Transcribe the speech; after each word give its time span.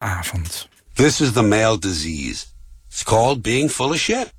avond. 0.00 0.66
This 0.96 1.20
is 1.20 1.32
the 1.32 1.42
male 1.42 1.76
disease. 1.76 2.46
It's 2.88 3.04
called 3.04 3.42
being 3.42 3.68
full 3.68 3.92
of 3.92 4.00
shit. 4.00 4.32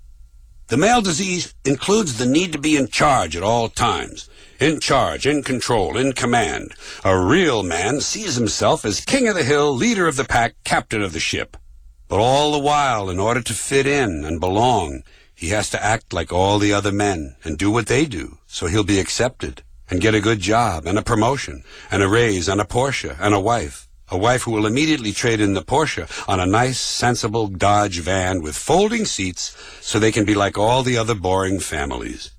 The 0.68 0.78
male 0.78 1.02
disease 1.02 1.54
includes 1.66 2.18
the 2.18 2.26
need 2.26 2.52
to 2.54 2.58
be 2.58 2.78
in 2.78 2.88
charge 2.88 3.36
at 3.36 3.44
all 3.44 3.70
times. 3.70 4.30
In 4.60 4.80
charge, 4.80 5.26
in 5.26 5.44
control, 5.44 5.98
in 5.98 6.14
command. 6.14 6.74
A 7.04 7.20
real 7.20 7.64
man 7.64 8.00
sees 8.00 8.36
himself 8.36 8.86
as 8.86 9.02
king 9.02 9.28
of 9.28 9.36
the 9.36 9.44
hill, 9.44 9.76
leader 9.76 10.08
of 10.08 10.16
the 10.16 10.24
pack, 10.24 10.56
captain 10.64 11.02
of 11.02 11.14
the 11.14 11.20
ship. 11.20 11.58
But 12.08 12.20
all 12.20 12.52
the 12.52 12.60
while, 12.60 13.10
in 13.10 13.20
order 13.20 13.42
to 13.42 13.54
fit 13.54 13.88
in 13.88 14.24
and 14.24 14.40
belong, 14.40 15.04
he 15.34 15.50
has 15.50 15.70
to 15.72 15.84
act 15.84 16.14
like 16.14 16.32
all 16.32 16.60
the 16.60 16.74
other 16.74 16.92
men 16.92 17.36
and 17.44 17.58
do 17.58 17.72
what 17.72 17.88
they 17.88 18.06
do, 18.06 18.38
so 18.48 18.68
he'll 18.68 18.84
be 18.84 19.00
accepted 19.00 19.64
and 19.90 20.00
get 20.00 20.16
a 20.16 20.22
good 20.22 20.40
job 20.40 20.86
and 20.86 20.98
a 20.98 21.02
promotion 21.02 21.64
and 21.90 22.04
a 22.04 22.08
raise 22.08 22.48
and 22.48 22.62
a 22.62 22.66
Porsche 22.66 23.18
and 23.20 23.34
a 23.34 23.40
wife. 23.40 23.90
A 24.12 24.18
wife 24.18 24.44
who 24.44 24.52
will 24.52 24.66
immediately 24.66 25.14
trade 25.14 25.40
in 25.40 25.54
the 25.54 25.62
Porsche 25.62 26.06
on 26.28 26.42
a 26.42 26.46
nice, 26.46 26.80
sensible 26.80 27.48
Dodge 27.48 28.00
van 28.00 28.42
with 28.42 28.58
folding 28.58 29.06
seats 29.06 29.56
so 29.80 30.00
they 30.00 30.12
can 30.12 30.26
be 30.26 30.36
like 30.36 30.58
all 30.58 30.84
the 30.84 30.98
other 30.98 31.16
boring 31.16 31.62
families. 31.62 32.32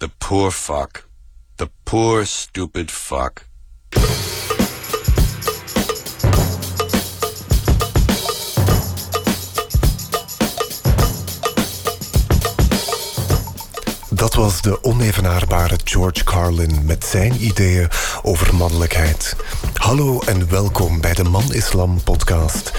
The 0.00 0.10
poor 0.18 0.50
fuck. 0.50 1.04
The 1.58 1.70
poor, 1.84 2.24
stupid 2.24 2.90
fuck. 2.90 3.46
Dat 14.16 14.34
was 14.34 14.62
de 14.62 14.84
onevenaarbare 14.84 15.78
George 15.84 16.24
Carlin 16.24 16.84
met 16.84 17.04
zijn 17.04 17.44
ideeën 17.44 17.88
over 18.22 18.54
mannelijkheid. 18.54 19.36
Hallo 19.74 20.20
en 20.20 20.50
welkom 20.50 21.00
bij 21.00 21.14
de 21.14 21.24
Man 21.24 21.52
Islam 21.52 22.02
podcast. 22.02 22.72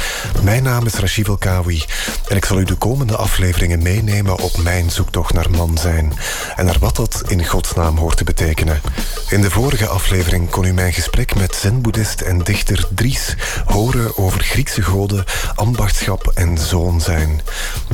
Mijn 0.44 0.64
naam 0.64 0.86
is 0.86 0.94
Rashid 0.94 1.38
Kawi 1.40 1.84
en 2.28 2.36
ik 2.36 2.45
zal 2.45 2.59
u 2.59 2.64
de 2.64 2.76
komende 2.76 3.16
afleveringen 3.16 3.81
meenemen 3.81 4.39
op 4.39 4.58
mijn 4.58 4.92
zoektocht 4.92 5.34
naar 5.34 5.50
man 5.50 5.78
zijn 5.78 6.14
en 6.56 6.66
naar 6.66 6.80
wat 6.80 6.95
dat 6.95 7.23
in 7.28 7.45
godsnaam 7.45 7.98
hoort 7.98 8.17
te 8.17 8.23
betekenen. 8.23 8.81
In 9.30 9.42
de 9.42 9.52
vorige 9.52 9.88
aflevering 9.88 10.50
kon 10.50 10.64
u 10.64 10.73
mijn 10.73 10.94
gesprek 10.94 11.36
met 11.36 11.56
zen-boeddhist 11.56 12.22
en 12.22 12.39
dichter 12.39 12.88
Dries 12.89 13.36
horen 13.66 14.17
over 14.17 14.39
Griekse 14.44 14.81
goden, 14.81 15.23
ambachtschap 15.56 16.31
en 16.33 16.58
zoon 16.58 17.02
zijn. 17.02 17.42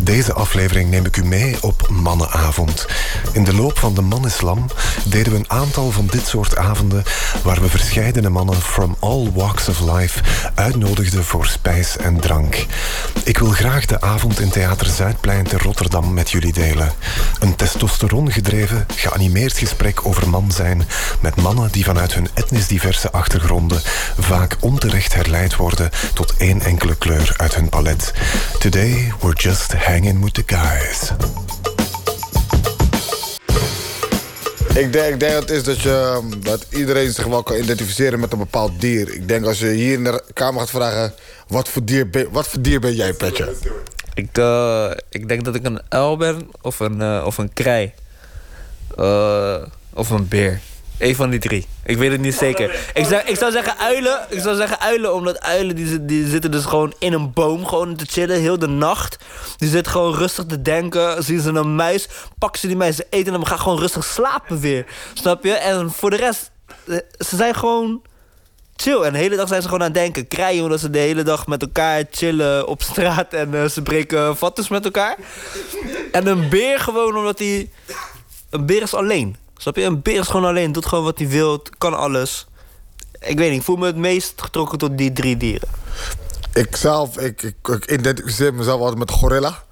Deze 0.02 0.34
aflevering 0.34 0.89
neem 0.89 1.06
ik 1.06 1.17
u 1.17 1.26
mee 1.26 1.56
op 1.62 1.88
Mannenavond. 1.89 2.86
De 3.44 3.53
loop 3.53 3.80
van 3.80 3.94
de 3.94 4.02
Manislam 4.02 4.66
deden 5.05 5.31
we 5.33 5.39
een 5.39 5.52
aantal 5.52 5.91
van 5.91 6.08
dit 6.11 6.27
soort 6.27 6.58
avonden 6.58 7.03
waar 7.44 7.61
we 7.61 7.69
verscheidene 7.69 8.30
mannen 8.30 8.61
from 8.61 8.95
all 8.99 9.31
walks 9.33 9.69
of 9.69 9.80
life 9.80 10.22
uitnodigden 10.55 11.23
voor 11.23 11.45
spijs 11.45 11.97
en 11.97 12.19
drank. 12.19 12.66
Ik 13.23 13.38
wil 13.38 13.49
graag 13.49 13.86
de 13.86 14.02
avond 14.02 14.39
in 14.39 14.49
Theater 14.49 14.88
Zuidplein 14.88 15.44
te 15.44 15.58
Rotterdam 15.58 16.14
met 16.14 16.31
jullie 16.31 16.53
delen. 16.53 16.91
Een 17.39 17.55
testosterongedreven, 17.55 18.86
geanimeerd 18.95 19.58
gesprek 19.58 20.05
over 20.05 20.30
man 20.30 20.52
zijn 20.52 20.88
met 21.19 21.36
mannen 21.36 21.71
die 21.71 21.83
vanuit 21.83 22.14
hun 22.14 22.27
etnisch 22.33 22.67
diverse 22.67 23.11
achtergronden 23.11 23.81
vaak 24.19 24.58
onterecht 24.59 25.14
herleid 25.14 25.55
worden 25.55 25.89
tot 26.14 26.33
één 26.38 26.61
enkele 26.61 26.95
kleur 26.95 27.33
uit 27.38 27.55
hun 27.55 27.69
palet. 27.69 28.14
Today 28.59 29.14
we're 29.19 29.36
just 29.36 29.73
hanging 29.73 30.23
with 30.23 30.33
the 30.33 30.44
guys. 30.45 31.11
Ik 34.76 34.94
denk, 34.94 35.20
denk 35.20 35.34
dat 35.34 35.50
is 35.50 35.64
dat, 35.64 35.82
je, 35.82 36.22
dat 36.40 36.66
iedereen 36.70 37.12
zich 37.12 37.26
wel 37.26 37.44
kan 37.44 37.56
identificeren 37.56 38.20
met 38.20 38.32
een 38.32 38.38
bepaald 38.38 38.82
dier. 38.82 39.14
Ik 39.14 39.28
denk 39.28 39.46
als 39.46 39.60
je 39.60 39.68
hier 39.68 39.94
in 39.94 40.04
de 40.04 40.24
kamer 40.34 40.60
gaat 40.60 40.70
vragen... 40.70 41.14
wat 41.48 41.70
voor 41.70 41.84
dier 41.84 42.10
ben, 42.10 42.32
wat 42.32 42.48
voor 42.48 42.62
dier 42.62 42.80
ben 42.80 42.96
jij, 42.96 43.14
Petje? 43.14 43.56
Ik, 44.14 44.38
uh, 44.38 44.92
ik 45.10 45.28
denk 45.28 45.46
dat 45.46 45.56
ik 45.56 45.66
een 45.66 45.82
uil 45.90 46.18
ben 46.18 46.50
of 46.62 46.80
een, 46.80 47.00
uh, 47.00 47.24
of 47.26 47.38
een 47.38 47.54
krei. 47.54 47.94
Uh, 49.00 49.56
of 49.94 50.10
een 50.10 50.28
beer. 50.28 50.62
Eén 51.03 51.15
van 51.15 51.30
die 51.30 51.39
drie. 51.39 51.65
Ik 51.86 51.97
weet 51.97 52.11
het 52.11 52.21
niet 52.21 52.36
zeker. 52.36 52.91
Ik 52.93 53.05
zou, 53.05 53.21
ik 53.25 53.36
zou 53.36 53.52
zeggen 53.52 53.77
uilen. 53.77 54.25
Ik 54.30 54.39
zou 54.39 54.55
zeggen 54.55 54.80
uilen, 54.80 55.14
omdat 55.14 55.41
uilen 55.41 55.75
die, 55.75 56.05
die 56.05 56.27
zitten 56.27 56.52
dus 56.52 56.65
gewoon 56.65 56.93
in 56.99 57.14
een 57.14 57.33
boom 57.33 57.65
gewoon 57.65 57.95
te 57.95 58.05
chillen, 58.05 58.39
heel 58.39 58.59
de 58.59 58.67
nacht. 58.67 59.17
Die 59.58 59.69
zitten 59.69 59.91
gewoon 59.91 60.15
rustig 60.15 60.45
te 60.45 60.61
denken. 60.61 61.23
Zien 61.23 61.39
ze 61.39 61.49
een 61.49 61.75
muis, 61.75 62.08
pakken 62.37 62.59
ze 62.59 62.67
die 62.67 62.75
muis, 62.75 62.95
ze 62.95 63.08
eten 63.09 63.33
en 63.33 63.47
gaan 63.47 63.59
gewoon 63.59 63.80
rustig 63.80 64.03
slapen 64.03 64.59
weer. 64.59 64.86
Snap 65.14 65.43
je? 65.43 65.53
En 65.53 65.91
voor 65.91 66.09
de 66.09 66.15
rest, 66.15 66.52
ze 67.17 67.35
zijn 67.35 67.55
gewoon 67.55 68.02
chill. 68.75 69.02
En 69.02 69.14
de 69.14 69.20
hele 69.20 69.35
dag 69.35 69.47
zijn 69.47 69.61
ze 69.61 69.67
gewoon 69.67 69.83
aan 69.83 69.91
het 69.91 70.02
denken. 70.02 70.27
Krijgen 70.27 70.64
omdat 70.64 70.80
ze 70.80 70.89
de 70.89 70.99
hele 70.99 71.23
dag 71.23 71.47
met 71.47 71.61
elkaar 71.61 72.03
chillen 72.11 72.67
op 72.67 72.81
straat 72.81 73.33
en 73.33 73.53
uh, 73.53 73.65
ze 73.65 73.81
breken 73.81 74.37
vattes 74.37 74.67
met 74.67 74.85
elkaar. 74.85 75.17
En 76.11 76.27
een 76.27 76.49
beer 76.49 76.80
gewoon 76.80 77.17
omdat 77.17 77.39
hij. 77.39 77.70
Een 78.49 78.65
beer 78.65 78.81
is 78.81 78.93
alleen. 78.93 79.41
Snap 79.64 79.76
je? 79.76 79.84
Een 79.84 80.02
beer 80.02 80.20
is 80.20 80.28
gewoon 80.28 80.46
alleen, 80.46 80.72
doet 80.72 80.86
gewoon 80.86 81.04
wat 81.04 81.18
hij 81.18 81.28
wil, 81.28 81.62
kan 81.78 81.94
alles. 81.94 82.48
Ik 83.20 83.38
weet 83.38 83.50
niet, 83.50 83.60
ik 83.60 83.66
voel 83.66 83.76
me 83.76 83.86
het 83.86 83.96
meest 83.96 84.42
getrokken 84.42 84.78
tot 84.78 84.98
die 84.98 85.14
drie 85.14 85.38
dieren. 85.38 85.70
Ik 86.54 86.76
zelf, 86.76 87.18
ik, 87.18 87.42
ik, 87.42 87.68
ik 87.68 87.92
identificeer 87.92 88.54
mezelf 88.54 88.80
altijd 88.80 89.00
met 89.00 89.12
gorilla. 89.12 89.64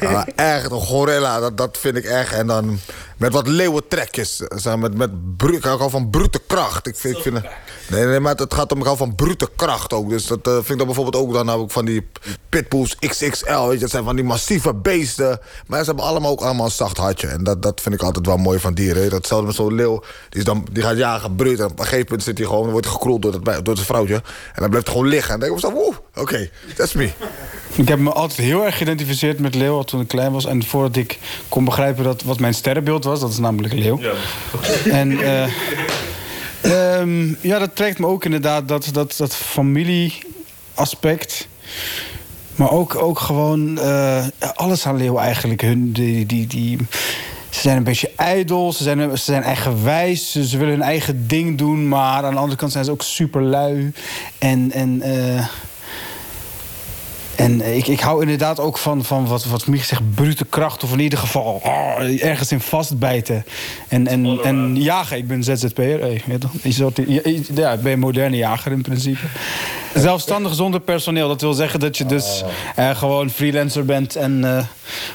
Ja, 0.00 0.26
echt, 0.36 0.70
een 0.70 0.80
gorilla, 0.80 1.40
dat, 1.40 1.56
dat 1.56 1.78
vind 1.78 1.96
ik 1.96 2.04
echt. 2.04 2.32
En 2.32 2.46
dan 2.46 2.78
met 3.22 3.32
wat 3.32 3.46
leeuwentrekjes. 3.46 4.42
Met, 4.78 4.96
met 4.96 5.36
bru 5.36 5.56
ik 5.56 5.64
hou 5.64 5.90
van 5.90 6.10
brute 6.10 6.40
kracht. 6.46 6.86
Ik 6.86 6.96
vind, 6.96 7.16
ik 7.16 7.22
vind, 7.22 7.40
nee, 7.88 8.04
nee, 8.04 8.20
maar 8.20 8.34
het 8.34 8.54
gaat 8.54 8.72
om 8.72 8.86
ik 8.86 8.96
van 8.96 9.14
brute 9.14 9.48
kracht 9.56 9.92
ook. 9.92 10.08
Dus 10.08 10.26
dat 10.26 10.46
uh, 10.46 10.52
vind 10.54 10.68
ik 10.68 10.76
dan 10.76 10.86
bijvoorbeeld 10.86 11.24
ook. 11.24 11.32
Dan 11.32 11.48
heb 11.48 11.60
ik 11.60 11.70
van 11.70 11.84
die 11.84 12.08
pitbulls 12.48 12.96
XXL. 12.98 13.66
Weet 13.66 13.72
je, 13.72 13.78
dat 13.78 13.90
zijn 13.90 14.04
van 14.04 14.16
die 14.16 14.24
massieve 14.24 14.74
beesten. 14.74 15.40
Maar 15.66 15.78
ze 15.78 15.86
hebben 15.86 16.04
allemaal 16.04 16.30
ook 16.30 16.40
allemaal 16.40 16.64
een 16.64 16.70
zacht 16.70 16.96
hartje. 16.96 17.26
En 17.26 17.44
dat, 17.44 17.62
dat 17.62 17.80
vind 17.80 17.94
ik 17.94 18.02
altijd 18.02 18.26
wel 18.26 18.36
mooi 18.36 18.58
van 18.58 18.74
dieren. 18.74 19.10
Datzelfde 19.10 19.46
met 19.46 19.54
zo'n 19.54 19.74
leeuw. 19.74 20.02
Die, 20.28 20.38
is 20.38 20.44
dan, 20.44 20.66
die 20.72 20.82
gaat 20.82 20.96
jagen, 20.96 21.36
bruut. 21.36 21.58
En 21.58 21.64
op 21.64 21.78
een 21.78 21.84
gegeven 21.84 22.04
moment 22.04 22.22
zit 22.22 22.38
hij 22.38 22.46
gewoon, 22.46 22.70
wordt 22.70 22.86
gekroeld 22.86 23.22
door, 23.22 23.44
dat, 23.44 23.64
door 23.64 23.74
zijn 23.74 23.86
vrouwtje. 23.86 24.14
En 24.14 24.60
dan 24.60 24.68
blijft 24.68 24.86
hij 24.86 24.96
gewoon 24.96 25.10
liggen. 25.10 25.34
En 25.34 25.40
dan 25.40 25.48
denk 25.48 25.60
ik 25.60 25.70
zo, 25.70 25.76
oeh, 25.76 25.96
oké, 26.10 26.20
okay, 26.20 26.50
that's 26.76 26.92
me. 26.92 27.10
Ik 27.74 27.88
heb 27.88 27.98
me 27.98 28.12
altijd 28.12 28.38
heel 28.38 28.64
erg 28.64 28.76
geïdentificeerd 28.76 29.38
met 29.38 29.54
leeuw 29.54 29.82
toen 29.82 30.00
ik 30.00 30.08
klein 30.08 30.32
was. 30.32 30.46
En 30.46 30.64
voordat 30.64 30.96
ik 30.96 31.18
kon 31.48 31.64
begrijpen 31.64 32.04
dat, 32.04 32.22
wat 32.22 32.38
mijn 32.38 32.54
sterrenbeeld 32.54 33.04
was, 33.04 33.20
dat 33.20 33.30
is 33.30 33.38
namelijk 33.38 33.74
leeuw. 33.74 34.00
Ja. 34.00 34.12
En 34.90 35.10
uh, 35.10 35.46
um, 37.00 37.38
ja, 37.40 37.58
dat 37.58 37.76
trekt 37.76 37.98
me 37.98 38.06
ook 38.06 38.24
inderdaad, 38.24 38.68
dat, 38.68 38.88
dat, 38.92 39.14
dat 39.16 39.34
familieaspect. 39.34 41.48
Maar 42.54 42.70
ook, 42.70 42.94
ook 42.94 43.18
gewoon 43.18 43.78
uh, 43.78 44.26
alles 44.54 44.86
aan 44.86 44.96
leeuw 44.96 45.18
eigenlijk. 45.18 45.60
Hun, 45.60 45.92
die, 45.92 46.26
die, 46.26 46.46
die, 46.46 46.78
ze 47.50 47.60
zijn 47.60 47.76
een 47.76 47.84
beetje 47.84 48.10
ijdel, 48.16 48.72
ze 48.72 48.82
zijn, 48.82 49.18
ze 49.18 49.24
zijn 49.24 49.42
eigenwijs, 49.42 50.32
ze, 50.32 50.46
ze 50.46 50.58
willen 50.58 50.74
hun 50.74 50.82
eigen 50.82 51.26
ding 51.26 51.58
doen. 51.58 51.88
Maar 51.88 52.24
aan 52.24 52.34
de 52.34 52.40
andere 52.40 52.58
kant 52.58 52.72
zijn 52.72 52.84
ze 52.84 52.90
ook 52.90 53.02
super 53.02 53.42
lui. 53.42 53.92
En, 54.38 54.72
en 54.72 55.02
uh, 55.04 55.46
en 57.42 57.74
ik, 57.76 57.86
ik 57.86 58.00
hou 58.00 58.20
inderdaad 58.20 58.60
ook 58.60 58.78
van, 58.78 59.04
van 59.04 59.26
wat, 59.26 59.44
wat 59.44 59.66
Mich 59.66 59.84
zegt, 59.84 60.14
brute 60.14 60.44
kracht. 60.44 60.84
Of 60.84 60.92
in 60.92 61.00
ieder 61.00 61.18
geval 61.18 61.60
oh, 61.64 62.22
ergens 62.22 62.52
in 62.52 62.60
vastbijten. 62.60 63.44
En, 63.88 64.06
en, 64.06 64.38
en 64.42 64.76
jagen. 64.76 65.16
Ik 65.16 65.26
ben 65.26 65.44
ZZP'er. 65.44 66.00
Hey, 66.00 66.22
ja, 67.54 67.72
ik 67.72 67.82
ben 67.82 67.92
een 67.92 67.98
moderne 67.98 68.36
jager 68.36 68.72
in 68.72 68.82
principe. 68.82 69.26
Zelfstandig 69.94 70.54
zonder 70.54 70.80
personeel. 70.80 71.28
Dat 71.28 71.40
wil 71.40 71.52
zeggen 71.52 71.80
dat 71.80 71.96
je 71.96 72.06
dus 72.06 72.44
uh, 72.78 72.96
gewoon 72.96 73.30
freelancer 73.30 73.84
bent... 73.84 74.16
en 74.16 74.38
uh, 74.38 74.58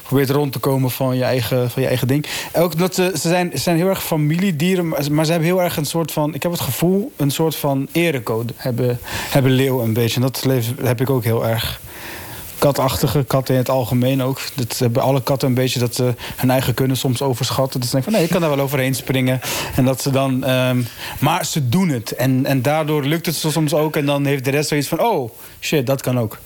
probeert 0.04 0.30
rond 0.30 0.52
te 0.52 0.60
komen 0.60 0.92
van 0.92 1.18
je 1.18 1.24
eigen, 1.24 1.70
van 1.70 1.82
je 1.82 1.88
eigen 1.88 2.08
ding. 2.08 2.26
Ook 2.54 2.78
dat 2.78 2.96
ze, 2.96 3.12
ze, 3.14 3.28
zijn, 3.28 3.52
ze 3.52 3.58
zijn 3.58 3.78
heel 3.78 3.90
erg 3.90 4.04
familiedieren... 4.04 4.88
maar 4.88 5.26
ze 5.26 5.32
hebben 5.32 5.50
heel 5.50 5.62
erg 5.62 5.78
een 5.78 5.86
soort 5.86 6.12
van... 6.12 6.34
ik 6.34 6.44
heb 6.44 6.52
het 6.52 6.62
gevoel, 6.62 7.12
een 7.16 7.32
soort 7.32 7.56
van 7.56 7.88
erecode 7.92 8.54
hebben, 8.56 9.00
hebben 9.30 9.52
leeuwen 9.52 9.84
een 9.84 9.94
beetje. 9.94 10.16
En 10.16 10.22
dat 10.22 10.46
heb 10.82 11.02
ik 11.02 11.10
ook 11.10 11.24
heel 11.24 11.48
erg 11.48 11.80
katachtige 12.60 13.24
katten 13.24 13.54
in 13.54 13.60
het 13.60 13.70
algemeen 13.70 14.24
ook. 14.24 14.40
Dat 14.54 14.78
hebben 14.78 15.02
alle 15.02 15.24
katten 15.24 15.48
een 15.48 15.54
beetje 15.54 15.80
dat 15.80 15.96
ze 15.96 16.14
hun 16.36 16.50
eigen 16.50 16.74
kunnen 16.74 16.98
soms 16.98 17.22
overschatten. 17.22 17.80
Dat 17.80 17.90
ze 17.90 17.96
denken 17.96 18.12
van 18.12 18.20
nee, 18.20 18.30
ik 18.30 18.34
kan 18.34 18.42
daar 18.42 18.56
wel 18.56 18.66
overheen 18.66 18.96
springen. 18.96 19.42
En 19.76 19.86
dat 19.86 20.02
ze 20.02 20.12
dan... 20.12 20.50
Um, 20.50 20.88
maar 21.20 21.46
ze 21.46 21.70
doen 21.70 21.90
het. 21.90 22.12
En, 22.12 22.46
en 22.46 22.62
daardoor 22.62 23.04
lukt 23.04 23.26
het 23.26 23.36
soms 23.36 23.74
ook. 23.74 23.96
En 23.96 24.06
dan 24.06 24.26
heeft 24.26 24.46
de 24.46 24.52
rest 24.52 24.70
zoiets 24.70 24.88
van... 24.88 25.00
oh, 25.00 25.32
shit, 25.60 25.86
dat 25.86 26.02
kan 26.02 26.20
ook. 26.20 26.38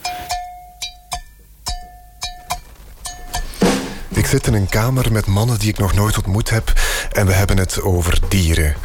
Ik 4.09 4.25
zit 4.25 4.47
in 4.47 4.53
een 4.53 4.69
kamer 4.69 5.11
met 5.11 5.25
mannen 5.25 5.59
die 5.59 5.69
ik 5.69 5.77
nog 5.77 5.93
nooit 5.93 6.17
ontmoet 6.17 6.49
heb. 6.49 6.73
En 7.11 7.25
we 7.25 7.33
hebben 7.33 7.57
het 7.57 7.81
over 7.81 8.19
dieren. 8.27 8.75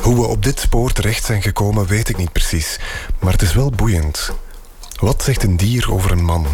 Hoe 0.00 0.14
we 0.14 0.26
op 0.26 0.42
dit 0.42 0.60
spoor 0.60 0.92
terecht 0.92 1.24
zijn 1.24 1.42
gekomen, 1.42 1.86
weet 1.86 2.08
ik 2.08 2.16
niet 2.16 2.32
precies. 2.32 2.78
Maar 3.20 3.32
het 3.32 3.42
is 3.42 3.54
wel 3.54 3.70
boeiend. 3.70 4.32
Wat 5.00 5.22
zegt 5.22 5.42
een 5.42 5.56
dier 5.56 5.92
over 5.92 6.10
een 6.10 6.24
man? 6.24 6.46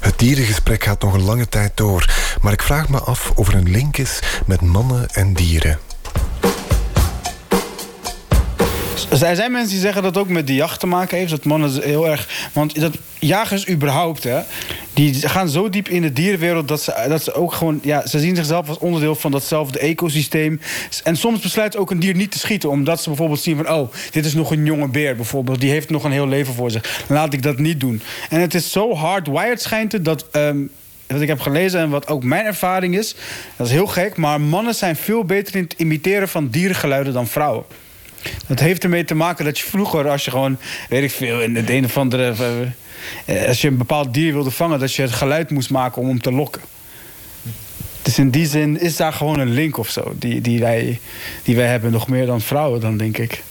Het 0.00 0.18
dierengesprek 0.18 0.84
gaat 0.84 1.02
nog 1.02 1.14
een 1.14 1.22
lange 1.22 1.48
tijd 1.48 1.76
door, 1.76 2.10
maar 2.40 2.52
ik 2.52 2.62
vraag 2.62 2.88
me 2.88 2.98
af 2.98 3.32
of 3.34 3.48
er 3.48 3.54
een 3.54 3.70
link 3.70 3.96
is 3.96 4.18
met 4.46 4.60
mannen 4.60 5.08
en 5.08 5.34
dieren. 5.34 5.78
Er 9.10 9.36
zijn 9.36 9.52
mensen 9.52 9.70
die 9.70 9.80
zeggen 9.80 10.02
dat 10.02 10.14
het 10.14 10.24
ook 10.24 10.30
met 10.30 10.46
de 10.46 10.54
jacht 10.54 10.80
te 10.80 10.86
maken 10.86 11.18
heeft. 11.18 11.30
Dat 11.30 11.44
mannen 11.44 11.82
heel 11.82 12.08
erg. 12.08 12.48
Want 12.52 12.80
dat, 12.80 12.94
jagers 13.18 13.68
überhaupt, 13.68 14.24
hè, 14.24 14.40
die 15.00 15.28
gaan 15.28 15.48
zo 15.48 15.68
diep 15.68 15.88
in 15.88 16.02
de 16.02 16.12
dierenwereld 16.12 16.68
dat 16.68 16.82
ze, 16.82 17.04
dat 17.08 17.22
ze 17.22 17.34
ook 17.34 17.52
gewoon. 17.52 17.80
Ja, 17.82 18.06
ze 18.06 18.18
zien 18.18 18.36
zichzelf 18.36 18.68
als 18.68 18.78
onderdeel 18.78 19.14
van 19.14 19.30
datzelfde 19.30 19.78
ecosysteem. 19.78 20.60
En 21.04 21.16
soms 21.16 21.40
besluiten 21.40 21.80
ook 21.80 21.90
een 21.90 22.00
dier 22.00 22.14
niet 22.14 22.30
te 22.30 22.38
schieten, 22.38 22.70
omdat 22.70 23.02
ze 23.02 23.08
bijvoorbeeld 23.08 23.40
zien 23.40 23.56
van: 23.56 23.70
oh, 23.70 23.92
dit 24.10 24.24
is 24.24 24.34
nog 24.34 24.50
een 24.50 24.64
jonge 24.64 24.88
beer 24.88 25.16
bijvoorbeeld. 25.16 25.60
Die 25.60 25.70
heeft 25.70 25.90
nog 25.90 26.04
een 26.04 26.12
heel 26.12 26.28
leven 26.28 26.54
voor 26.54 26.70
zich. 26.70 27.04
Laat 27.08 27.32
ik 27.32 27.42
dat 27.42 27.58
niet 27.58 27.80
doen. 27.80 28.02
En 28.30 28.40
het 28.40 28.54
is 28.54 28.72
zo 28.72 28.94
hardwired, 28.94 29.62
schijnt 29.62 29.92
het, 29.92 30.04
dat. 30.04 30.26
ehm, 30.30 30.58
wat 31.06 31.20
ik 31.20 31.28
heb 31.28 31.40
gelezen 31.40 31.80
en 31.80 31.90
wat 31.90 32.08
ook 32.08 32.24
mijn 32.24 32.44
ervaring 32.44 32.98
is, 32.98 33.14
dat 33.56 33.66
is 33.66 33.72
heel 33.72 33.86
gek, 33.86 34.16
maar 34.16 34.40
mannen 34.40 34.74
zijn 34.74 34.96
veel 34.96 35.24
beter 35.24 35.56
in 35.56 35.62
het 35.62 35.74
imiteren 35.76 36.28
van 36.28 36.48
dierengeluiden 36.48 37.12
dan 37.12 37.26
vrouwen. 37.26 37.64
Dat 38.46 38.60
heeft 38.60 38.82
ermee 38.82 39.04
te 39.04 39.14
maken 39.14 39.44
dat 39.44 39.58
je 39.58 39.64
vroeger, 39.64 40.08
als 40.08 40.24
je 40.24 40.30
gewoon, 40.30 40.58
weet 40.88 41.02
ik 41.02 41.10
veel, 41.10 41.40
in 41.40 41.56
het 41.56 41.70
een 41.70 41.84
of 41.84 41.96
andere. 41.96 42.34
eh, 43.24 43.46
als 43.46 43.60
je 43.60 43.68
een 43.68 43.76
bepaald 43.76 44.14
dier 44.14 44.32
wilde 44.32 44.50
vangen, 44.50 44.78
dat 44.78 44.94
je 44.94 45.02
het 45.02 45.12
geluid 45.12 45.50
moest 45.50 45.70
maken 45.70 46.02
om 46.02 46.08
hem 46.08 46.20
te 46.20 46.32
lokken. 46.32 46.62
Dus 48.02 48.18
in 48.18 48.30
die 48.30 48.46
zin 48.46 48.80
is 48.80 48.96
daar 48.96 49.12
gewoon 49.12 49.38
een 49.38 49.52
link 49.52 49.78
of 49.78 49.90
zo, 49.90 50.12
die, 50.18 50.40
die, 50.40 50.60
wij, 50.60 51.00
die 51.42 51.56
wij 51.56 51.66
hebben, 51.66 51.92
nog 51.92 52.08
meer 52.08 52.26
dan 52.26 52.40
vrouwen, 52.40 52.80
dan 52.80 52.96
denk 52.96 53.18
ik. 53.18 53.42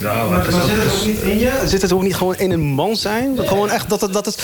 Maar, 0.00 0.26
maar 0.30 0.44
zit 0.44 0.54
het 0.54 0.92
ook 1.00 1.04
niet 1.06 1.20
in 1.20 1.38
je? 1.38 1.52
Zit 1.66 1.82
het 1.82 1.92
ook 1.92 2.02
niet 2.02 2.16
gewoon 2.16 2.36
in 2.36 2.50
een 2.50 2.60
man 2.60 2.96
zijn? 2.96 3.38
Gewoon 3.46 3.70
echt, 3.70 3.88
dat, 3.88 4.00
het- 4.00 4.12
dat 4.12 4.26
is, 4.26 4.34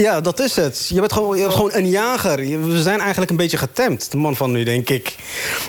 ja, 0.00 0.20
dat 0.20 0.40
is 0.40 0.56
het. 0.56 0.86
Je 0.88 1.00
bent 1.00 1.12
gewoon, 1.12 1.36
je 1.36 1.42
bent 1.42 1.54
gewoon 1.54 1.70
een 1.74 1.88
jager. 1.88 2.44
Je- 2.44 2.58
We 2.58 2.82
zijn 2.82 3.00
eigenlijk 3.00 3.30
een 3.30 3.36
beetje 3.36 3.56
getemd, 3.56 4.10
de 4.10 4.16
man 4.16 4.36
van 4.36 4.50
nu, 4.52 4.64
denk 4.64 4.88
ik. 4.88 5.14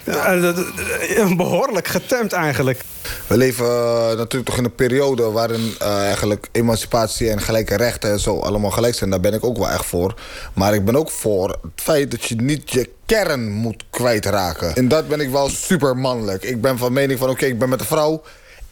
Eh, 0.03 0.47
eh, 0.49 1.35
Behoorlijk 1.37 1.87
getemd 1.87 2.33
eigenlijk. 2.33 2.81
We 3.27 3.37
leven 3.37 3.65
eh, 3.65 4.07
natuurlijk 4.17 4.45
toch 4.45 4.57
in 4.57 4.63
een 4.63 4.75
periode 4.75 5.23
waarin 5.31 5.73
eh, 5.79 5.97
eigenlijk 6.03 6.47
emancipatie 6.51 7.29
en 7.29 7.41
gelijke 7.41 7.75
rechten 7.77 8.11
en 8.11 8.19
zo 8.19 8.39
allemaal 8.39 8.71
gelijk 8.71 8.95
zijn. 8.95 9.09
Daar 9.09 9.19
ben 9.19 9.33
ik 9.33 9.43
ook 9.45 9.57
wel 9.57 9.69
echt 9.69 9.85
voor. 9.85 10.13
Maar 10.53 10.73
ik 10.73 10.85
ben 10.85 10.95
ook 10.95 11.11
voor 11.11 11.49
het 11.49 11.59
feit 11.75 12.11
dat 12.11 12.23
je 12.23 12.35
niet 12.35 12.71
je 12.71 12.89
kern 13.05 13.51
moet 13.51 13.83
kwijtraken. 13.89 14.75
En 14.75 14.87
dat 14.87 15.07
ben 15.07 15.19
ik 15.19 15.29
wel 15.29 15.49
super 15.49 15.97
mannelijk. 15.97 16.43
Ik 16.43 16.61
ben 16.61 16.77
van 16.77 16.93
mening 16.93 17.19
van 17.19 17.29
oké, 17.29 17.45
ik 17.45 17.59
ben 17.59 17.69
met 17.69 17.79
een 17.79 17.85
vrouw. 17.85 18.21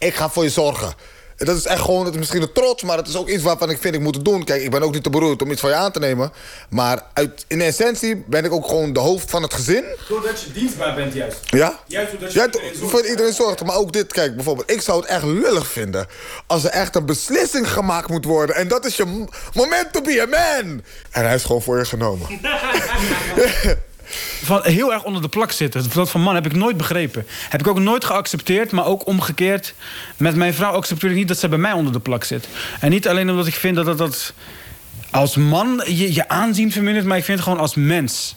Ik 0.01 0.13
ga 0.15 0.29
voor 0.29 0.43
je 0.43 0.49
zorgen. 0.49 0.93
En 1.37 1.45
Dat 1.47 1.57
is 1.57 1.65
echt 1.65 1.81
gewoon, 1.81 2.03
het 2.05 2.13
is 2.13 2.19
misschien 2.19 2.41
een 2.41 2.53
trots, 2.53 2.83
maar 2.83 2.97
het 2.97 3.07
is 3.07 3.15
ook 3.15 3.29
iets 3.29 3.43
waarvan 3.43 3.69
ik 3.69 3.77
vind 3.81 3.95
ik 3.95 4.01
moet 4.01 4.15
het 4.15 4.25
doen. 4.25 4.43
Kijk, 4.43 4.61
ik 4.63 4.71
ben 4.71 4.81
ook 4.83 4.93
niet 4.93 5.03
te 5.03 5.09
beroerd 5.09 5.41
om 5.41 5.51
iets 5.51 5.61
van 5.61 5.69
je 5.69 5.75
aan 5.75 5.91
te 5.91 5.99
nemen. 5.99 6.31
Maar 6.69 7.01
uit, 7.13 7.45
in 7.47 7.61
essentie 7.61 8.23
ben 8.27 8.45
ik 8.45 8.51
ook 8.51 8.67
gewoon 8.67 8.93
de 8.93 8.99
hoofd 8.99 9.29
van 9.29 9.41
het 9.41 9.53
gezin. 9.53 9.83
Doordat 10.09 10.41
je 10.41 10.51
dienstbaar 10.51 10.95
bent 10.95 11.13
juist. 11.13 11.37
Ja? 11.45 11.79
Juist 11.87 12.11
doordat 12.11 12.33
je 12.33 12.39
Ja, 12.39 12.45
voor 12.51 12.59
iedereen 12.61 12.75
zorgt. 12.77 12.91
voor 12.91 13.05
iedereen 13.07 13.33
zorgt. 13.33 13.63
Maar 13.63 13.75
ook 13.75 13.93
dit, 13.93 14.13
kijk, 14.13 14.35
bijvoorbeeld. 14.35 14.71
Ik 14.71 14.81
zou 14.81 14.99
het 15.01 15.09
echt 15.09 15.23
lullig 15.23 15.67
vinden 15.67 16.07
als 16.47 16.63
er 16.63 16.69
echt 16.69 16.95
een 16.95 17.05
beslissing 17.05 17.71
gemaakt 17.71 18.09
moet 18.09 18.25
worden. 18.25 18.55
En 18.55 18.67
dat 18.67 18.85
is 18.85 18.95
je 18.97 19.25
moment 19.53 19.93
to 19.93 20.01
be 20.01 20.21
a 20.21 20.25
man. 20.25 20.81
En 21.11 21.25
hij 21.25 21.35
is 21.35 21.43
gewoon 21.43 21.61
voor 21.61 21.77
je 21.77 21.85
genomen. 21.85 22.27
van 24.43 24.59
heel 24.63 24.93
erg 24.93 25.03
onder 25.03 25.21
de 25.21 25.27
plak 25.27 25.51
zitten. 25.51 25.85
Dat 25.93 26.09
van 26.09 26.21
man 26.21 26.35
heb 26.35 26.45
ik 26.45 26.53
nooit 26.53 26.77
begrepen. 26.77 27.25
Heb 27.49 27.59
ik 27.59 27.67
ook 27.67 27.79
nooit 27.79 28.05
geaccepteerd, 28.05 28.71
maar 28.71 28.85
ook 28.85 29.07
omgekeerd. 29.07 29.73
Met 30.17 30.35
mijn 30.35 30.53
vrouw 30.53 30.71
accepteer 30.71 31.09
ik 31.09 31.15
niet 31.15 31.27
dat 31.27 31.39
ze 31.39 31.49
bij 31.49 31.57
mij 31.57 31.71
onder 31.71 31.93
de 31.93 31.99
plak 31.99 32.23
zit. 32.23 32.47
En 32.79 32.89
niet 32.89 33.07
alleen 33.07 33.29
omdat 33.29 33.47
ik 33.47 33.53
vind 33.53 33.75
dat 33.75 33.97
dat, 33.97 34.33
als 35.11 35.35
man 35.35 35.83
je, 35.85 36.13
je 36.13 36.27
aanzien 36.27 36.71
vermindert, 36.71 37.05
maar 37.05 37.17
ik 37.17 37.23
vind 37.23 37.37
het 37.37 37.47
gewoon 37.47 37.63
als 37.63 37.75
mens. 37.75 38.35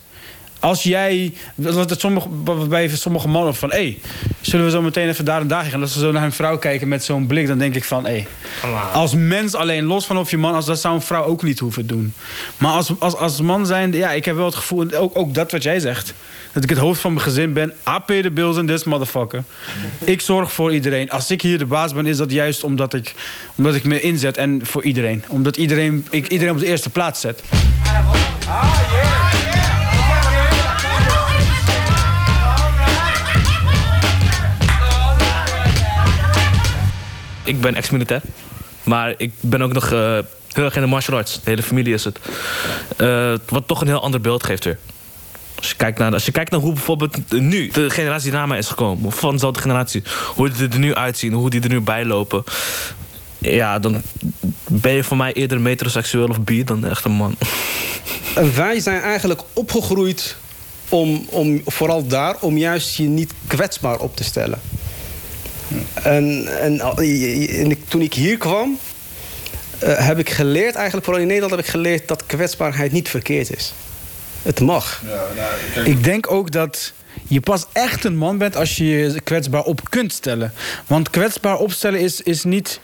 Als 0.65 0.83
jij, 0.83 1.33
wat 1.55 1.91
het 1.91 2.01
sommige, 2.01 2.29
bij 2.69 2.89
sommige 2.89 3.29
mannen 3.29 3.55
van, 3.55 3.71
hé, 3.71 3.77
hey, 3.77 3.99
zullen 4.41 4.65
we 4.65 4.71
zo 4.71 4.83
meteen 4.83 5.09
even 5.09 5.25
daar 5.25 5.41
en 5.41 5.49
daar 5.49 5.65
gaan? 5.65 5.81
Als 5.81 5.93
ze 5.93 5.99
zo 5.99 6.13
naar 6.13 6.23
hun 6.23 6.33
vrouw 6.33 6.59
kijken 6.59 6.89
met 6.89 7.05
zo'n 7.05 7.27
blik, 7.27 7.47
dan 7.47 7.59
denk 7.59 7.75
ik 7.75 7.85
van, 7.85 8.07
hé, 8.07 8.27
hey, 8.61 8.73
als 8.93 9.15
mens 9.15 9.55
alleen, 9.55 9.85
los 9.85 10.07
van 10.07 10.19
of 10.19 10.31
je 10.31 10.39
man, 10.39 10.55
als 10.55 10.67
dat 10.67 10.81
zou 10.81 10.95
een 10.95 11.01
vrouw 11.01 11.25
ook 11.25 11.43
niet 11.43 11.59
hoeven 11.59 11.87
doen. 11.87 12.15
Maar 12.57 12.73
als, 12.73 12.93
als, 12.99 13.17
als 13.17 13.41
man 13.41 13.67
zijn, 13.67 13.93
ja, 13.93 14.13
ik 14.13 14.25
heb 14.25 14.37
wel 14.37 14.45
het 14.45 14.55
gevoel, 14.55 14.93
ook, 14.93 15.19
ook 15.19 15.35
dat 15.35 15.53
wat 15.53 15.63
jij 15.63 15.81
zegt, 15.81 16.15
dat 16.53 16.63
ik 16.63 16.69
het 16.69 16.79
hoofd 16.79 17.01
van 17.01 17.13
mijn 17.13 17.25
gezin 17.25 17.53
ben. 17.53 17.73
I 17.89 17.99
pay 18.07 18.23
the 18.23 18.31
bills 18.31 18.57
in 18.57 18.67
this 18.67 18.85
motherfucker. 18.85 19.45
Ik 20.05 20.21
zorg 20.21 20.53
voor 20.53 20.73
iedereen. 20.73 21.11
Als 21.11 21.31
ik 21.31 21.43
hier 21.43 21.59
de 21.59 21.67
baas 21.67 21.95
ben, 21.95 22.07
is 22.07 22.17
dat 22.17 22.31
juist 22.31 22.65
omdat 22.65 22.95
ik, 22.95 23.15
omdat 23.55 23.75
ik 23.75 23.85
me 23.85 24.01
inzet 24.01 24.37
en 24.37 24.61
voor 24.63 24.83
iedereen. 24.83 25.25
Omdat 25.29 25.57
iedereen, 25.57 26.07
ik 26.11 26.29
iedereen 26.29 26.55
op 26.55 26.61
de 26.61 26.67
eerste 26.67 26.91
plaats 26.91 27.21
zet. 27.21 27.43
Ik 37.45 37.61
ben 37.61 37.75
ex-militair. 37.75 38.23
Maar 38.83 39.15
ik 39.17 39.33
ben 39.41 39.63
ook 39.63 39.73
nog 39.73 39.93
eh, 39.93 40.19
heel 40.53 40.65
erg 40.65 40.75
in 40.75 40.81
de 40.81 40.87
martial 40.87 41.17
arts. 41.17 41.35
De 41.35 41.51
hele 41.51 41.63
familie 41.63 41.95
is 41.95 42.05
het. 42.05 42.19
Eh, 42.97 43.35
wat 43.49 43.67
toch 43.67 43.81
een 43.81 43.87
heel 43.87 44.03
ander 44.03 44.21
beeld 44.21 44.45
geeft 44.45 44.65
weer. 44.65 44.79
Als 45.57 45.69
je, 45.69 45.77
kijkt 45.77 45.99
naar, 45.99 46.13
als 46.13 46.25
je 46.25 46.33
kijkt 46.33 46.51
naar 46.51 46.61
hoe 46.61 46.73
bijvoorbeeld 46.73 47.31
nu 47.31 47.69
de 47.69 47.91
generatie 47.91 48.33
na 48.33 48.47
mij 48.47 48.59
is 48.59 48.69
gekomen. 48.69 49.05
Of 49.05 49.19
van 49.19 49.33
dezelfde 49.33 49.61
generatie. 49.61 50.03
Hoe 50.35 50.51
die 50.51 50.69
er 50.69 50.79
nu 50.79 50.95
uitzien. 50.95 51.33
Hoe 51.33 51.51
die 51.51 51.61
er 51.61 51.69
nu 51.69 51.81
bij 51.81 52.05
lopen. 52.05 52.45
Ja, 53.39 53.79
dan 53.79 54.03
ben 54.69 54.93
je 54.93 55.05
voor 55.05 55.17
mij 55.17 55.33
eerder 55.33 55.61
metroseksueel 55.61 56.29
of 56.29 56.41
bi 56.41 56.65
dan 56.65 56.85
echt 56.85 57.05
een 57.05 57.13
man. 57.13 57.37
Wij 58.55 58.81
zijn 58.81 59.03
eigenlijk 59.03 59.41
opgegroeid 59.53 60.37
om, 60.89 61.27
om 61.29 61.61
vooral 61.65 62.07
daar, 62.07 62.37
om 62.41 62.57
juist 62.57 62.97
je 62.97 63.03
niet 63.03 63.33
kwetsbaar 63.47 63.99
op 63.99 64.17
te 64.17 64.25
stellen. 64.25 64.61
En, 66.03 66.47
en, 66.61 66.81
toen 67.89 68.01
ik 68.01 68.15
hier 68.15 68.37
kwam, 68.37 68.79
eh, 69.79 70.07
heb 70.07 70.19
ik 70.19 70.31
geleerd, 70.31 70.75
eigenlijk 70.75 71.05
vooral 71.05 71.23
in 71.23 71.29
Nederland 71.29 71.57
heb 71.57 71.65
ik 71.65 71.71
geleerd 71.71 72.09
dat 72.09 72.27
kwetsbaarheid 72.27 72.93
niet 72.93 73.09
verkeerd 73.09 73.57
is. 73.57 73.73
Het 74.43 74.61
mag. 74.61 75.03
Ik 75.85 76.05
denk 76.05 76.31
ook 76.31 76.51
dat 76.51 76.93
je 77.29 77.41
pas 77.41 77.67
echt 77.73 78.05
een 78.05 78.17
man 78.17 78.39
bent 78.39 78.57
als 78.57 78.77
je 78.77 78.85
je 78.85 79.21
kwetsbaar 79.21 79.63
op 79.63 79.91
kunt 79.91 80.13
stellen. 80.13 80.53
Want 80.87 81.11
kwetsbaar 81.11 81.59
opstellen 81.59 82.01
is, 82.01 82.21
is, 82.21 82.45
niet, 82.45 82.81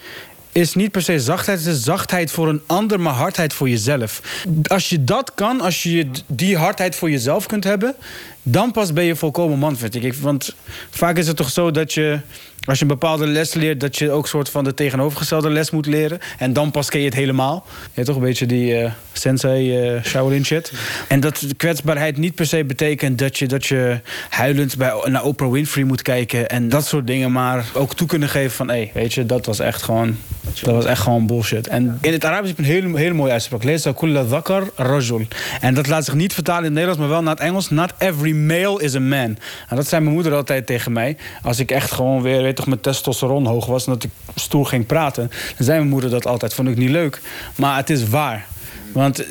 is 0.53 0.75
niet 0.75 0.91
per 0.91 1.03
se 1.03 1.21
zachtheid. 1.21 1.59
Het 1.59 1.75
is 1.75 1.83
zachtheid 1.83 2.31
voor 2.31 2.49
een 2.49 2.63
ander, 2.67 3.01
maar 3.01 3.15
hardheid 3.15 3.53
voor 3.53 3.69
jezelf. 3.69 4.21
Als 4.63 4.89
je 4.89 5.05
dat 5.05 5.35
kan, 5.35 5.61
als 5.61 5.83
je 5.83 6.11
die 6.27 6.57
hardheid 6.57 6.95
voor 6.95 7.11
jezelf 7.11 7.47
kunt 7.47 7.65
hebben... 7.65 7.95
dan 8.43 8.71
pas 8.71 8.93
ben 8.93 9.05
je 9.05 9.17
volkomen 9.17 9.59
man, 9.59 9.77
vind 9.77 9.95
ik. 9.95 10.15
Want 10.15 10.55
vaak 10.91 11.17
is 11.17 11.27
het 11.27 11.37
toch 11.37 11.51
zo 11.51 11.71
dat 11.71 11.93
je... 11.93 12.21
Als 12.65 12.79
je 12.79 12.85
een 12.85 12.91
bepaalde 12.91 13.27
les 13.27 13.55
leert, 13.55 13.81
dat 13.81 13.99
je 13.99 14.11
ook 14.11 14.29
soort 14.29 14.49
van 14.49 14.65
de 14.65 14.75
tegenovergestelde 14.75 15.51
les 15.51 15.71
moet 15.71 15.87
leren. 15.87 16.19
En 16.39 16.53
dan 16.53 16.71
pas 16.71 16.89
ken 16.89 17.01
je 17.01 17.07
het 17.07 17.15
helemaal. 17.15 17.67
Ja, 17.93 18.03
toch 18.03 18.17
een 18.17 18.23
beetje 18.23 18.47
die 18.47 18.77
eh, 18.77 18.93
sensei 19.13 19.79
eh 19.79 20.03
Shaolin 20.05 20.45
shit. 20.45 20.73
En 21.09 21.21
dat 21.21 21.47
kwetsbaarheid 21.57 22.17
niet 22.17 22.35
per 22.35 22.47
se 22.47 22.65
betekent 22.65 23.19
dat 23.19 23.39
je, 23.39 23.47
dat 23.47 23.67
je 23.67 24.01
huilend 24.29 24.77
bij, 24.77 24.93
naar 25.05 25.25
Oprah 25.25 25.51
Winfrey 25.51 25.85
moet 25.85 26.03
kijken. 26.03 26.49
En 26.49 26.69
dat 26.69 26.87
soort 26.87 27.07
dingen. 27.07 27.33
Maar 27.33 27.65
ook 27.75 27.95
toe 27.95 28.07
kunnen 28.07 28.29
geven 28.29 28.51
van, 28.51 28.69
hé, 28.69 28.75
hey, 28.75 28.91
weet 28.95 29.15
je, 29.15 29.27
dat 29.27 29.47
was 29.47 29.59
echt 29.59 29.83
gewoon, 29.83 30.17
dat 30.63 30.75
was 30.75 30.85
echt 30.85 31.03
gewoon 31.03 31.27
bullshit. 31.27 31.67
En 31.67 31.99
in 32.01 32.13
het 32.13 32.25
Arabisch 32.25 32.57
heb 32.57 32.67
je 32.67 32.77
een 32.77 32.95
hele, 32.95 33.15
mooie 33.15 33.33
uitspraak. 33.33 33.65
Lees 33.65 33.87
kulla 33.97 34.25
dhakar 34.25 34.63
rajul. 34.77 35.27
En 35.61 35.75
dat 35.75 35.87
laat 35.87 36.05
zich 36.05 36.15
niet 36.15 36.35
vertalen 36.35 36.65
in 36.65 36.71
het 36.71 36.75
Nederlands, 36.75 37.01
maar 37.01 37.11
wel 37.11 37.23
naar 37.23 37.35
het 37.35 37.45
Engels. 37.45 37.71
Not 37.71 37.93
every 37.99 38.33
male 38.33 38.83
is 38.83 38.95
a 38.95 39.01
man. 39.01 39.37
En 39.69 39.77
dat 39.77 39.89
zei 39.89 40.03
mijn 40.03 40.15
moeder 40.15 40.35
altijd 40.35 40.67
tegen 40.67 40.93
mij. 40.93 41.17
Als 41.43 41.59
ik 41.59 41.71
echt 41.71 41.93
gewoon 41.93 42.23
weer, 42.23 42.50
weet 42.51 42.59
toch, 42.59 42.67
mijn 42.67 42.81
testosteron 42.81 43.47
hoog 43.47 43.67
was... 43.67 43.87
en 43.87 43.93
dat 43.93 44.03
ik 44.03 44.11
stoer 44.35 44.67
ging 44.67 44.87
praten. 44.87 45.31
Dan 45.57 45.67
zei 45.67 45.79
mijn 45.79 45.91
moeder 45.91 46.11
dat 46.11 46.27
altijd. 46.27 46.55
Vond 46.55 46.69
ik 46.69 46.77
niet 46.77 46.91
leuk. 46.91 47.21
Maar 47.55 47.77
het 47.77 47.91
is 47.91 48.09
waar. 48.09 48.47
Want 48.93 49.25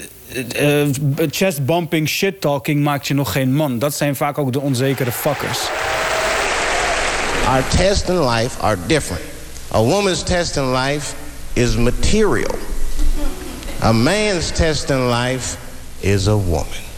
eh, 0.55 0.87
chest 1.29 1.65
bumping, 1.65 2.09
shit 2.09 2.41
talking 2.41 2.83
maakt 2.83 3.07
je 3.07 3.13
nog 3.13 3.31
geen 3.31 3.55
man. 3.55 3.79
Dat 3.79 3.93
zijn 3.93 4.15
vaak 4.15 4.37
ook 4.37 4.53
de 4.53 4.59
onzekere 4.59 5.11
fuckers. 5.11 5.59
Our 7.47 7.67
tests 7.67 8.09
in 8.09 8.29
life 8.29 8.59
are 8.59 8.77
different. 8.85 9.23
A 9.73 9.81
woman's 9.81 10.23
test 10.23 10.55
in 10.55 10.71
life 10.71 11.13
is 11.53 11.75
material. 11.75 12.55
A 13.81 13.91
man's 13.91 14.51
test 14.51 14.89
in 14.89 15.09
life 15.09 15.55
is 15.99 16.27
a 16.27 16.35
woman. 16.35 16.88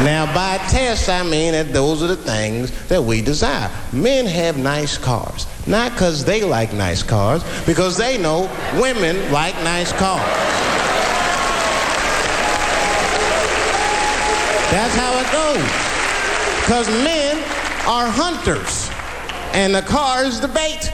Now, 0.00 0.26
by 0.34 0.58
test, 0.68 1.08
I 1.08 1.22
mean 1.22 1.52
that 1.52 1.72
those 1.72 2.02
are 2.02 2.08
the 2.08 2.16
things 2.16 2.72
that 2.88 3.00
we 3.00 3.22
desire. 3.22 3.70
Men 3.92 4.26
have 4.26 4.58
nice 4.58 4.98
cars, 4.98 5.46
not 5.66 5.92
because 5.92 6.24
they 6.24 6.42
like 6.42 6.72
nice 6.72 7.04
cars, 7.04 7.44
because 7.66 7.96
they 7.96 8.18
know 8.18 8.50
women 8.80 9.30
like 9.30 9.54
nice 9.62 9.92
cars. 9.92 10.26
That's 14.72 14.94
how 14.96 15.20
it 15.20 15.30
goes. 15.30 15.62
Because 16.62 16.88
men 17.04 17.36
are 17.86 18.08
hunters, 18.08 18.90
and 19.52 19.74
the 19.74 19.82
car 19.82 20.24
is 20.24 20.40
the 20.40 20.48
bait. 20.48 20.90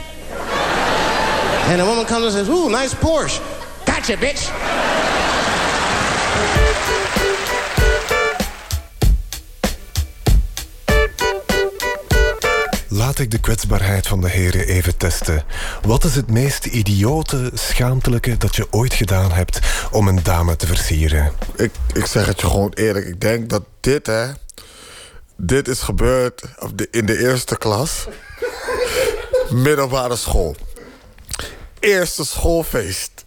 And 1.71 1.81
a 1.81 1.87
woman 1.87 2.05
comes 2.05 2.25
and 2.25 2.33
says, 2.33 2.49
Ooh, 2.49 2.69
nice 2.69 2.93
Porsche. 2.93 3.39
Gotcha, 3.87 4.17
bitch. 4.17 4.49
Ik 13.21 13.31
de 13.31 13.41
kwetsbaarheid 13.41 14.07
van 14.07 14.21
de 14.21 14.29
heren 14.29 14.67
even 14.67 14.97
testen. 14.97 15.45
Wat 15.83 16.05
is 16.05 16.15
het 16.15 16.31
meest 16.31 16.67
idiote, 16.67 17.51
schaamtelijke 17.55 18.37
dat 18.37 18.57
je 18.57 18.67
ooit 18.71 18.95
gedaan 18.95 19.33
hebt 19.33 19.59
om 19.91 20.09
een 20.09 20.23
dame 20.23 20.57
te 20.57 20.67
versieren? 20.67 21.33
Ik, 21.57 21.71
ik 21.93 22.07
zeg 22.07 22.27
het 22.27 22.41
je 22.41 22.47
gewoon 22.47 22.73
eerlijk. 22.75 23.07
Ik 23.07 23.21
denk 23.21 23.49
dat 23.51 23.63
dit, 23.81 24.07
hè... 24.07 24.27
Dit 25.37 25.69
is 25.69 25.81
gebeurd 25.81 26.43
in 26.91 27.07
de 27.07 27.19
eerste 27.19 27.59
klas. 27.59 28.07
Middelbare 29.51 30.17
school. 30.17 30.57
Eerste 31.81 32.25
schoolfeest. 32.25 33.25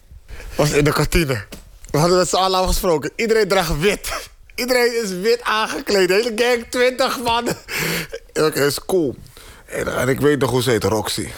Was 0.54 0.70
in 0.70 0.84
de 0.84 0.92
kantine. 0.92 1.44
We 1.90 1.98
hadden 1.98 2.18
met 2.18 2.28
z'n 2.28 2.36
allen 2.36 2.60
afgesproken. 2.60 3.10
Iedereen 3.16 3.48
draagt 3.48 3.78
wit. 3.78 4.30
Iedereen 4.54 5.02
is 5.02 5.10
wit 5.10 5.42
aangekleed. 5.42 6.08
De 6.08 6.14
hele 6.14 6.32
gang, 6.36 6.66
20 6.70 7.22
man. 7.22 7.48
Oké, 8.32 8.64
is 8.64 8.84
cool. 8.84 9.16
En, 9.72 9.98
en 9.98 10.08
ik 10.08 10.20
weet 10.20 10.38
nog 10.38 10.50
hoe 10.50 10.62
ze 10.62 10.70
heet, 10.70 10.84
Roxy. 10.84 11.28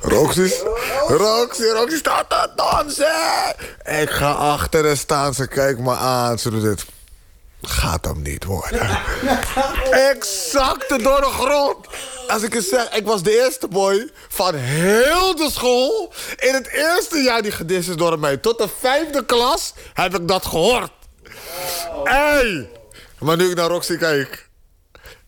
Roxy, 0.00 0.52
Roxy, 1.06 1.62
Roxy 1.62 1.96
staat 1.96 2.30
te 2.30 2.50
dansen. 2.56 3.54
Ik 4.00 4.10
ga 4.10 4.30
achter 4.30 4.84
haar 4.86 4.96
staan, 4.96 5.34
ze 5.34 5.46
kijkt 5.46 5.80
me 5.80 5.96
aan. 5.96 6.38
Ze 6.38 6.50
doet 6.50 6.62
dit. 6.62 6.84
Gaat 7.62 8.04
hem 8.04 8.22
niet 8.22 8.44
worden. 8.44 8.80
ik 10.12 10.24
zakte 10.50 11.02
door 11.02 11.20
de 11.20 11.30
grond. 11.30 11.86
Als 12.28 12.42
ik 12.42 12.52
het 12.52 12.64
zeg, 12.64 12.90
ik 12.90 13.06
was 13.06 13.22
de 13.22 13.42
eerste 13.44 13.68
boy 13.68 14.10
van 14.28 14.54
heel 14.54 15.36
de 15.36 15.50
school. 15.50 16.12
In 16.36 16.54
het 16.54 16.68
eerste 16.68 17.18
jaar 17.18 17.42
die 17.42 17.52
gedist 17.52 17.88
is 17.88 17.96
door 17.96 18.18
mij. 18.18 18.36
Tot 18.36 18.58
de 18.58 18.68
vijfde 18.80 19.24
klas 19.24 19.74
heb 19.94 20.14
ik 20.14 20.28
dat 20.28 20.46
gehoord. 20.46 20.90
Hey! 22.04 22.70
Maar 23.18 23.36
nu 23.36 23.50
ik 23.50 23.56
naar 23.56 23.68
Roxy 23.68 23.96
kijk, 23.96 24.48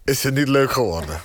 is 0.04 0.20
ze 0.20 0.30
niet 0.30 0.48
leuk 0.48 0.72
geworden. 0.72 1.20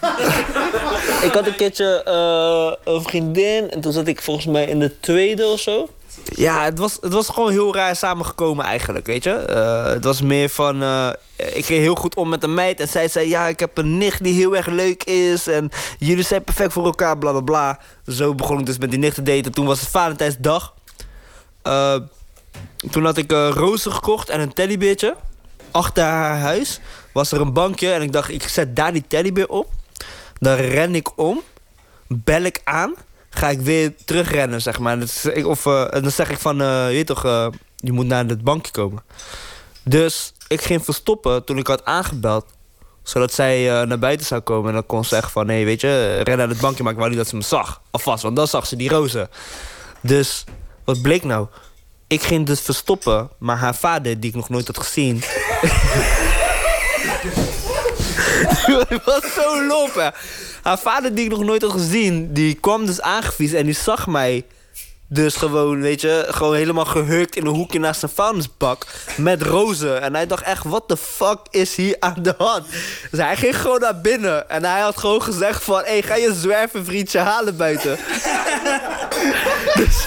Ik 1.26 1.34
had 1.34 1.48
een 1.48 1.56
keertje 1.56 2.04
eh, 2.04 2.94
een 2.94 3.02
vriendin 3.02 3.70
en 3.72 3.82
toen 3.82 3.92
zat 3.92 4.08
ik 4.08 4.22
volgens 4.22 4.46
mij 4.46 4.66
in 4.66 4.80
de 4.80 5.00
tweede 5.00 5.46
of 5.46 5.60
zo. 5.60 5.90
Ja, 6.24 6.64
het 6.64 6.80
was, 6.80 6.98
het 7.02 7.14
was 7.14 7.30
gewoon 7.30 7.52
heel 7.52 7.76
raar 7.76 7.96
samengekomen 7.96 8.66
eigenlijk, 8.66 9.06
weet 9.06 9.24
je. 9.24 9.32
Eh, 9.32 9.86
het 9.86 10.04
was 10.04 10.22
meer 10.22 10.50
van, 10.50 10.82
eh, 10.82 11.10
ik 11.36 11.66
ging 11.66 11.82
heel 11.82 11.96
goed 11.96 12.16
om 12.16 12.30
met 12.30 12.44
een 12.44 12.54
meid 12.54 12.80
en 12.80 12.88
zij 12.88 13.08
zei... 13.08 13.30
ja, 13.30 13.48
ik 13.48 13.60
heb 13.60 13.78
een 13.78 13.98
nicht 13.98 14.24
die 14.24 14.34
heel 14.34 14.56
erg 14.56 14.68
leuk 14.68 15.04
is 15.04 15.48
en 15.48 15.70
jullie 16.00 16.24
zijn 16.24 16.44
perfect 16.44 16.74
voor 16.74 16.86
elkaar, 16.86 17.18
bla 17.18 17.32
bla 17.32 17.42
bla. 17.42 17.80
Zo 18.08 18.36
begon 18.36 18.60
ik 18.60 18.66
dus 18.66 18.78
met 18.78 18.90
die 18.90 19.00
nicht 19.00 19.16
te 19.16 19.24
daten. 19.24 19.52
Toen 19.52 19.66
was 19.66 19.80
het 19.80 19.90
Valentijnsdag. 19.90 20.74
Toen 22.92 23.06
had 23.06 23.18
ik 23.18 23.32
rozen 23.32 23.92
gekocht 23.92 24.30
en 24.30 24.40
een 24.40 24.54
teddybeertje. 24.54 25.16
Achter 25.72 26.04
haar 26.04 26.40
huis 26.40 26.80
was 27.14 27.32
er 27.32 27.42
een 27.42 27.54
bankje 27.54 27.92
en 27.92 28.02
ik 28.02 28.12
dacht, 28.12 28.30
ik 28.30 28.48
zet 28.48 28.76
daar 28.76 28.94
die 28.94 29.04
teddybeer 29.08 29.50
op. 29.50 29.68
Dan 30.40 30.56
ren 30.56 30.96
ik 30.96 31.18
om, 31.18 31.42
bel 32.08 32.42
ik 32.42 32.62
aan, 32.64 32.94
ga 33.30 33.50
ik 33.50 33.60
weer 33.60 33.94
terugrennen, 34.06 34.62
zeg 34.62 34.80
maar. 34.80 35.00
Dat 35.00 35.44
Of 35.44 35.66
eh, 35.66 35.92
dan 35.92 36.12
zeg 36.12 36.30
ik 36.30 36.38
van, 36.38 36.62
eh, 36.62 36.98
je 36.98 37.04
toch, 37.04 37.26
eh, 37.26 37.48
je 37.76 37.92
moet 37.92 38.06
naar 38.06 38.26
het 38.26 38.44
bankje 38.44 38.72
komen. 38.72 39.04
Dus 39.84 40.34
ik 40.48 40.62
ging 40.62 40.86
verstoppen 40.86 41.44
toen 41.44 41.58
ik 41.58 41.68
had 41.68 41.86
aangebeld. 41.86 42.46
Zodat 43.04 43.34
zij 43.34 43.86
naar 43.86 44.00
buiten 44.00 44.26
zou 44.26 44.42
komen 44.42 44.68
en 44.68 44.74
dan 44.74 44.86
kon 44.86 45.04
ze 45.04 45.10
zeggen 45.10 45.32
van... 45.32 45.46
nee, 45.46 45.66
weet 45.66 45.82
je, 45.82 46.22
ren 46.24 46.38
naar 46.38 46.50
het 46.50 46.60
bankje, 46.60 46.84
maar 46.84 46.92
ik 46.92 46.98
wou 46.98 47.10
niet 47.10 47.20
dat 47.20 47.28
ze 47.28 47.36
me 47.36 47.42
zag. 47.42 47.82
Alvast, 47.92 48.24
want 48.24 48.36
dan 48.36 48.48
zag 48.48 48.66
ze 48.68 48.76
die 48.76 48.90
rozen. 48.90 49.30
Dus, 50.02 50.44
wat 50.84 51.02
bleek 51.02 51.24
nou? 51.24 51.48
Ik 52.08 52.24
ging 52.24 52.46
dus 52.46 52.62
verstoppen, 52.62 53.30
maar 53.38 53.58
haar 53.58 53.76
vader, 53.76 54.20
die 54.20 54.30
ik 54.30 54.36
nog 54.36 54.50
nooit 54.50 54.68
had 54.68 54.78
gezien... 54.78 55.24
Het 58.90 59.04
was 59.04 59.34
zo 59.34 59.66
lop, 59.66 59.94
hè. 59.94 60.10
Haar 60.62 60.80
vader, 60.80 61.16
die 61.16 61.26
ik 61.26 61.32
nog 61.32 61.44
nooit 61.44 61.62
had 61.62 61.72
gezien, 61.72 62.34
die 62.34 62.54
kwam 62.54 62.86
dus 62.86 63.02
aangevies 63.02 63.54
en 63.54 63.66
die 63.66 63.76
zag 63.76 64.08
mij 64.08 64.46
dus 65.08 65.36
gewoon, 65.36 65.82
weet 65.82 66.02
je, 66.02 66.26
gewoon 66.30 66.56
helemaal 66.56 66.86
gehurkt 66.86 67.36
in 67.36 67.46
een 67.46 67.56
hoekje 67.56 67.80
naast 67.80 68.00
zijn 68.00 68.12
vuilnisbak 68.12 68.86
met 69.18 69.42
rozen. 69.42 70.02
En 70.02 70.16
hij 70.16 70.28
dacht 70.28 70.44
echt, 70.44 70.64
what 70.64 70.88
the 70.88 70.98
fuck 70.98 71.40
is 71.50 71.76
hier 71.76 71.96
aan 72.00 72.18
de 72.22 72.34
hand? 72.38 72.66
Dus 73.12 73.20
hij 73.20 73.36
ging 73.36 73.62
gewoon 73.62 73.80
naar 73.80 74.02
binnen 74.02 74.50
en 74.50 74.66
hij 74.66 74.82
had 74.82 74.98
gewoon 74.98 75.22
gezegd 75.22 75.64
van, 75.64 75.80
hé, 75.84 75.92
hey, 75.92 76.02
ga 76.02 76.16
je 76.16 76.34
zwerven 76.34 76.86
vriendje 76.86 77.20
halen 77.20 77.58
buiten? 77.58 77.98
dus, 79.80 80.06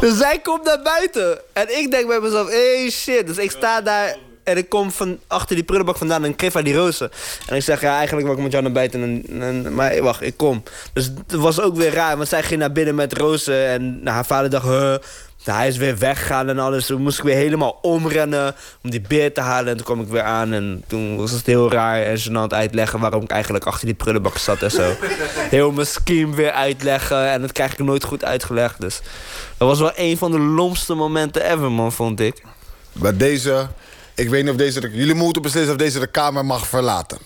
dus 0.00 0.16
zij 0.16 0.38
komt 0.38 0.64
naar 0.64 0.82
buiten. 0.82 1.38
En 1.52 1.78
ik 1.78 1.90
denk 1.90 2.06
bij 2.06 2.20
mezelf, 2.20 2.48
hey 2.48 2.90
shit. 2.90 3.26
Dus 3.26 3.36
ik 3.36 3.50
sta 3.50 3.80
daar 3.80 4.16
en 4.44 4.56
ik 4.56 4.68
kom 4.68 4.90
van 4.90 5.18
achter 5.26 5.56
die 5.56 5.64
prullenbak 5.64 5.96
vandaan 5.96 6.24
en 6.24 6.30
ik 6.30 6.40
geef 6.40 6.54
haar 6.54 6.64
die 6.64 6.74
rozen. 6.74 7.10
En 7.46 7.56
ik 7.56 7.62
zeg, 7.62 7.80
ja, 7.80 7.96
eigenlijk 7.96 8.26
wil 8.26 8.36
ik 8.36 8.42
met 8.42 8.52
jou 8.52 8.64
naar 8.64 8.72
buiten. 8.72 9.02
En, 9.02 9.42
en, 9.42 9.74
maar 9.74 10.02
wacht, 10.02 10.22
ik 10.22 10.36
kom. 10.36 10.62
Dus 10.92 11.12
het 11.26 11.40
was 11.40 11.60
ook 11.60 11.76
weer 11.76 11.92
raar, 11.92 12.16
want 12.16 12.28
zij 12.28 12.42
ging 12.42 12.60
naar 12.60 12.72
binnen 12.72 12.94
met 12.94 13.12
rozen. 13.12 13.66
En 13.66 14.02
nou, 14.02 14.14
haar 14.14 14.26
vader 14.26 14.50
dacht, 14.50 14.64
huh, 14.64 14.94
hij 15.44 15.68
is 15.68 15.76
weer 15.76 15.98
weggegaan 15.98 16.48
en 16.48 16.58
alles. 16.58 16.86
Toen 16.86 17.02
moest 17.02 17.18
ik 17.18 17.24
weer 17.24 17.36
helemaal 17.36 17.78
omrennen 17.82 18.54
om 18.82 18.90
die 18.90 19.00
beer 19.08 19.34
te 19.34 19.40
halen. 19.40 19.70
En 19.70 19.76
toen 19.76 19.84
kwam 19.84 20.00
ik 20.00 20.08
weer 20.08 20.22
aan 20.22 20.52
en 20.52 20.84
toen 20.86 21.16
was 21.16 21.30
het 21.30 21.46
heel 21.46 21.70
raar 21.70 22.02
en 22.02 22.18
gênant 22.18 22.54
uitleggen... 22.54 23.00
waarom 23.00 23.22
ik 23.22 23.30
eigenlijk 23.30 23.66
achter 23.66 23.86
die 23.86 23.94
prullenbak 23.94 24.38
zat 24.38 24.62
en 24.62 24.70
zo. 24.70 24.92
Heel 25.56 25.72
mijn 25.72 25.86
scheme 25.86 26.34
weer 26.34 26.52
uitleggen 26.52 27.30
en 27.30 27.40
dat 27.40 27.52
krijg 27.52 27.72
ik 27.72 27.78
nooit 27.78 28.04
goed 28.04 28.24
uitgelegd. 28.24 28.80
Dus 28.80 29.00
dat 29.56 29.68
was 29.68 29.78
wel 29.78 29.92
een 29.94 30.16
van 30.16 30.30
de 30.30 30.38
lomste 30.38 30.94
momenten 30.94 31.50
ever, 31.50 31.72
man, 31.72 31.92
vond 31.92 32.20
ik. 32.20 32.42
Bij 32.92 33.16
deze, 33.16 33.68
ik 34.20 34.28
weet 34.28 34.42
niet 34.42 34.50
of 34.50 34.56
deze... 34.56 34.80
de- 34.80 34.90
jullie 34.90 35.14
moeten 35.14 35.42
beslissen 35.42 35.72
of 35.72 35.78
deze 35.78 35.98
de 35.98 36.06
kamer 36.06 36.44
mag 36.44 36.66
verlaten. 36.66 37.18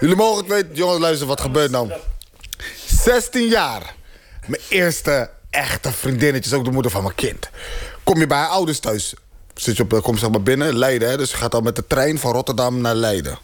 jullie 0.00 0.16
mogen 0.16 0.36
het 0.44 0.52
weten, 0.52 0.74
jongens, 0.74 1.00
luister, 1.00 1.26
wat 1.26 1.40
gebeurt 1.40 1.70
nou? 1.70 1.92
16 2.86 3.48
jaar. 3.48 3.94
Mijn 4.46 4.62
eerste 4.68 5.30
echte 5.50 5.92
vriendinnetje 5.92 6.50
is 6.50 6.56
ook 6.56 6.64
de 6.64 6.70
moeder 6.70 6.90
van 6.90 7.02
mijn 7.02 7.14
kind. 7.14 7.48
Kom 8.04 8.18
je 8.18 8.26
bij 8.26 8.38
haar 8.38 8.48
ouders 8.48 8.78
thuis. 8.78 9.14
Zit 9.54 9.76
je 9.76 9.82
op, 9.82 10.02
kom 10.02 10.18
zeg 10.18 10.30
maar 10.30 10.42
binnen, 10.42 10.78
Leiden. 10.78 11.08
Hè? 11.08 11.16
Dus 11.16 11.30
je 11.30 11.36
gaat 11.36 11.50
dan 11.50 11.62
met 11.62 11.76
de 11.76 11.86
trein 11.86 12.18
van 12.18 12.32
Rotterdam 12.32 12.80
naar 12.80 12.94
Leiden. 12.94 13.38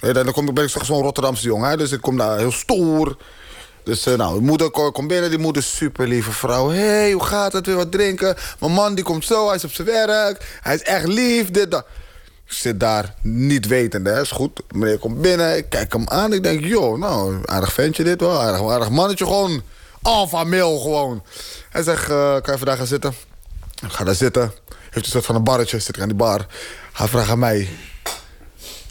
En 0.00 0.12
dan 0.14 0.32
kom 0.32 0.54
ben 0.54 0.64
ik 0.64 0.70
zo'n 0.82 1.02
Rotterdamse 1.02 1.44
jongen. 1.46 1.78
Dus 1.78 1.92
ik 1.92 2.00
kom 2.00 2.16
daar 2.18 2.38
heel 2.38 2.52
stoer. 2.52 3.16
Dus 3.84 4.06
eh, 4.06 4.14
nou, 4.14 4.34
de 4.34 4.44
moeder 4.44 4.70
ko- 4.70 4.90
komt 4.90 5.08
binnen, 5.08 5.30
die 5.30 5.38
moeder 5.38 5.62
super 5.62 6.08
lieve 6.08 6.32
vrouw. 6.32 6.68
Hé, 6.68 6.80
hey, 6.80 7.12
hoe 7.12 7.24
gaat 7.24 7.52
het? 7.52 7.66
Weer 7.66 7.76
wat 7.76 7.92
drinken? 7.92 8.36
Mijn 8.60 8.72
man 8.72 8.94
die 8.94 9.04
komt 9.04 9.24
zo, 9.24 9.46
hij 9.46 9.56
is 9.56 9.64
op 9.64 9.72
zijn 9.72 9.86
werk. 9.86 10.58
Hij 10.60 10.74
is 10.74 10.82
echt 10.82 11.06
lief, 11.06 11.50
dit, 11.50 11.70
dat. 11.70 11.86
Zit 12.52 12.80
daar 12.80 13.14
niet 13.20 13.66
wetende, 13.66 14.10
hè. 14.10 14.20
is 14.20 14.30
goed. 14.30 14.62
Meneer 14.74 14.98
komt 14.98 15.20
binnen, 15.20 15.56
ik 15.56 15.68
kijk 15.68 15.92
hem 15.92 16.08
aan. 16.08 16.32
Ik 16.32 16.42
denk, 16.42 16.64
joh, 16.64 16.98
nou, 16.98 17.40
aardig 17.44 17.72
ventje 17.72 18.04
dit 18.04 18.20
wel. 18.20 18.40
Aardig, 18.40 18.70
aardig 18.70 18.90
mannetje, 18.90 19.24
gewoon 19.24 19.62
alpha 20.02 20.44
mail 20.44 20.78
gewoon. 20.80 21.22
Hij 21.70 21.82
zegt, 21.82 22.10
eh, 22.10 22.32
kan 22.32 22.52
je 22.52 22.58
vandaag 22.58 22.76
gaan 22.76 22.86
zitten? 22.86 23.14
Ik 23.82 23.92
ga 23.92 24.04
daar 24.04 24.14
zitten. 24.14 24.52
Heeft 24.90 25.06
een 25.06 25.12
soort 25.12 25.24
van 25.24 25.34
een 25.34 25.44
barretje, 25.44 25.78
zit 25.78 25.96
ik 25.96 26.02
aan 26.02 26.08
die 26.08 26.16
bar. 26.16 26.46
Hij 26.92 27.08
vraagt 27.08 27.30
aan 27.30 27.38
mij, 27.38 27.68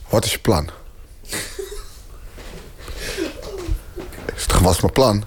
wat 0.09 0.25
is 0.25 0.31
je 0.31 0.39
plan? 0.39 0.69
Wat 4.61 4.75
is 4.75 4.81
mijn 4.81 4.93
plan? 4.93 5.25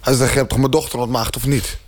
Hij 0.00 0.14
zegt, 0.14 0.30
je 0.30 0.36
hebt 0.36 0.48
toch 0.48 0.58
mijn 0.58 0.70
dochter 0.70 0.98
ontmaagd 0.98 1.36
of 1.36 1.46
niet? 1.46 1.78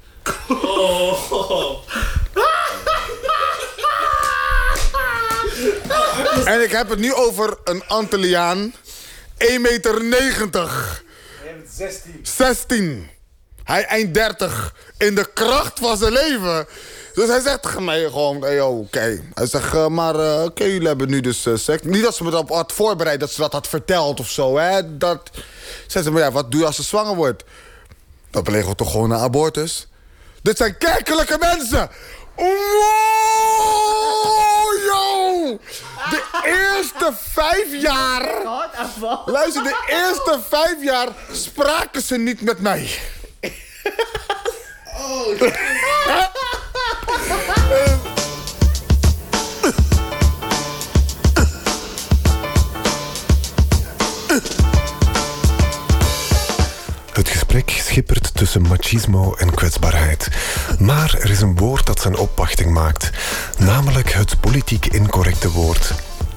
En 6.44 6.62
ik 6.62 6.70
heb 6.70 6.88
het 6.88 6.98
nu 6.98 7.14
over 7.14 7.58
een 7.64 7.82
Antilliaan. 7.86 8.74
1,90 9.38 9.48
meter. 9.58 11.02
16. 12.22 13.10
Hij 13.64 13.84
eind 13.84 14.14
30. 14.14 14.74
In 14.98 15.14
de 15.14 15.32
kracht 15.34 15.78
van 15.78 15.96
zijn 15.96 16.12
leven. 16.12 16.66
Dus 17.14 17.28
hij 17.28 17.40
zegt 17.40 17.62
tegen 17.62 17.84
mij 17.84 18.02
gewoon, 18.04 18.42
hey, 18.42 18.60
oké. 18.60 19.22
Hij 19.34 19.46
zegt, 19.46 19.74
eh, 19.74 19.86
maar 19.86 20.14
eh, 20.14 20.44
oké, 20.44 20.64
jullie 20.64 20.86
hebben 20.86 21.10
nu 21.10 21.20
dus 21.20 21.46
eh, 21.46 21.54
seks. 21.56 21.82
Niet 21.82 22.02
dat 22.02 22.14
ze 22.14 22.24
me 22.24 22.30
dat 22.30 22.48
had 22.48 22.72
voorbereid, 22.72 23.20
dat 23.20 23.30
ze 23.30 23.40
dat 23.40 23.52
had 23.52 23.68
verteld 23.68 24.20
of 24.20 24.28
zo, 24.28 24.56
hè. 24.58 24.98
Dat... 24.98 25.30
Zei 25.86 26.04
ze, 26.04 26.10
maar 26.10 26.22
ja, 26.22 26.32
wat 26.32 26.50
doe 26.50 26.60
je 26.60 26.66
als 26.66 26.76
ze 26.76 26.82
zwanger 26.82 27.14
wordt? 27.14 27.44
Dan 28.30 28.42
plegen 28.42 28.68
we 28.68 28.74
toch 28.74 28.90
gewoon 28.90 29.10
een 29.10 29.18
abortus? 29.18 29.86
Dit 30.42 30.56
zijn 30.56 30.78
kerkelijke 30.78 31.36
mensen! 31.40 31.90
Wow, 32.36 32.46
yo! 34.86 35.58
De 36.12 36.22
eerste 36.44 37.12
vijf 37.32 37.82
jaar... 37.82 38.42
Luister, 39.26 39.62
de 39.62 39.84
eerste 39.86 40.38
vijf 40.48 40.82
jaar 40.82 41.08
spraken 41.32 42.02
ze 42.02 42.16
niet 42.16 42.40
met 42.40 42.60
mij. 42.60 42.90
Het 57.12 57.28
gesprek 57.28 57.70
schippert 57.92 58.34
tussen 58.34 58.62
machismo 58.62 59.34
en 59.34 59.54
kwetsbaarheid. 59.54 60.28
Maar 60.78 61.14
er 61.20 61.30
is 61.30 61.40
een 61.40 61.56
woord 61.56 61.86
dat 61.86 62.00
zijn 62.00 62.16
opwachting 62.16 62.70
maakt. 62.70 63.10
Namelijk 63.58 64.12
het 64.12 64.40
politiek 64.40 64.86
incorrecte 64.86 65.50
woord 65.50 65.92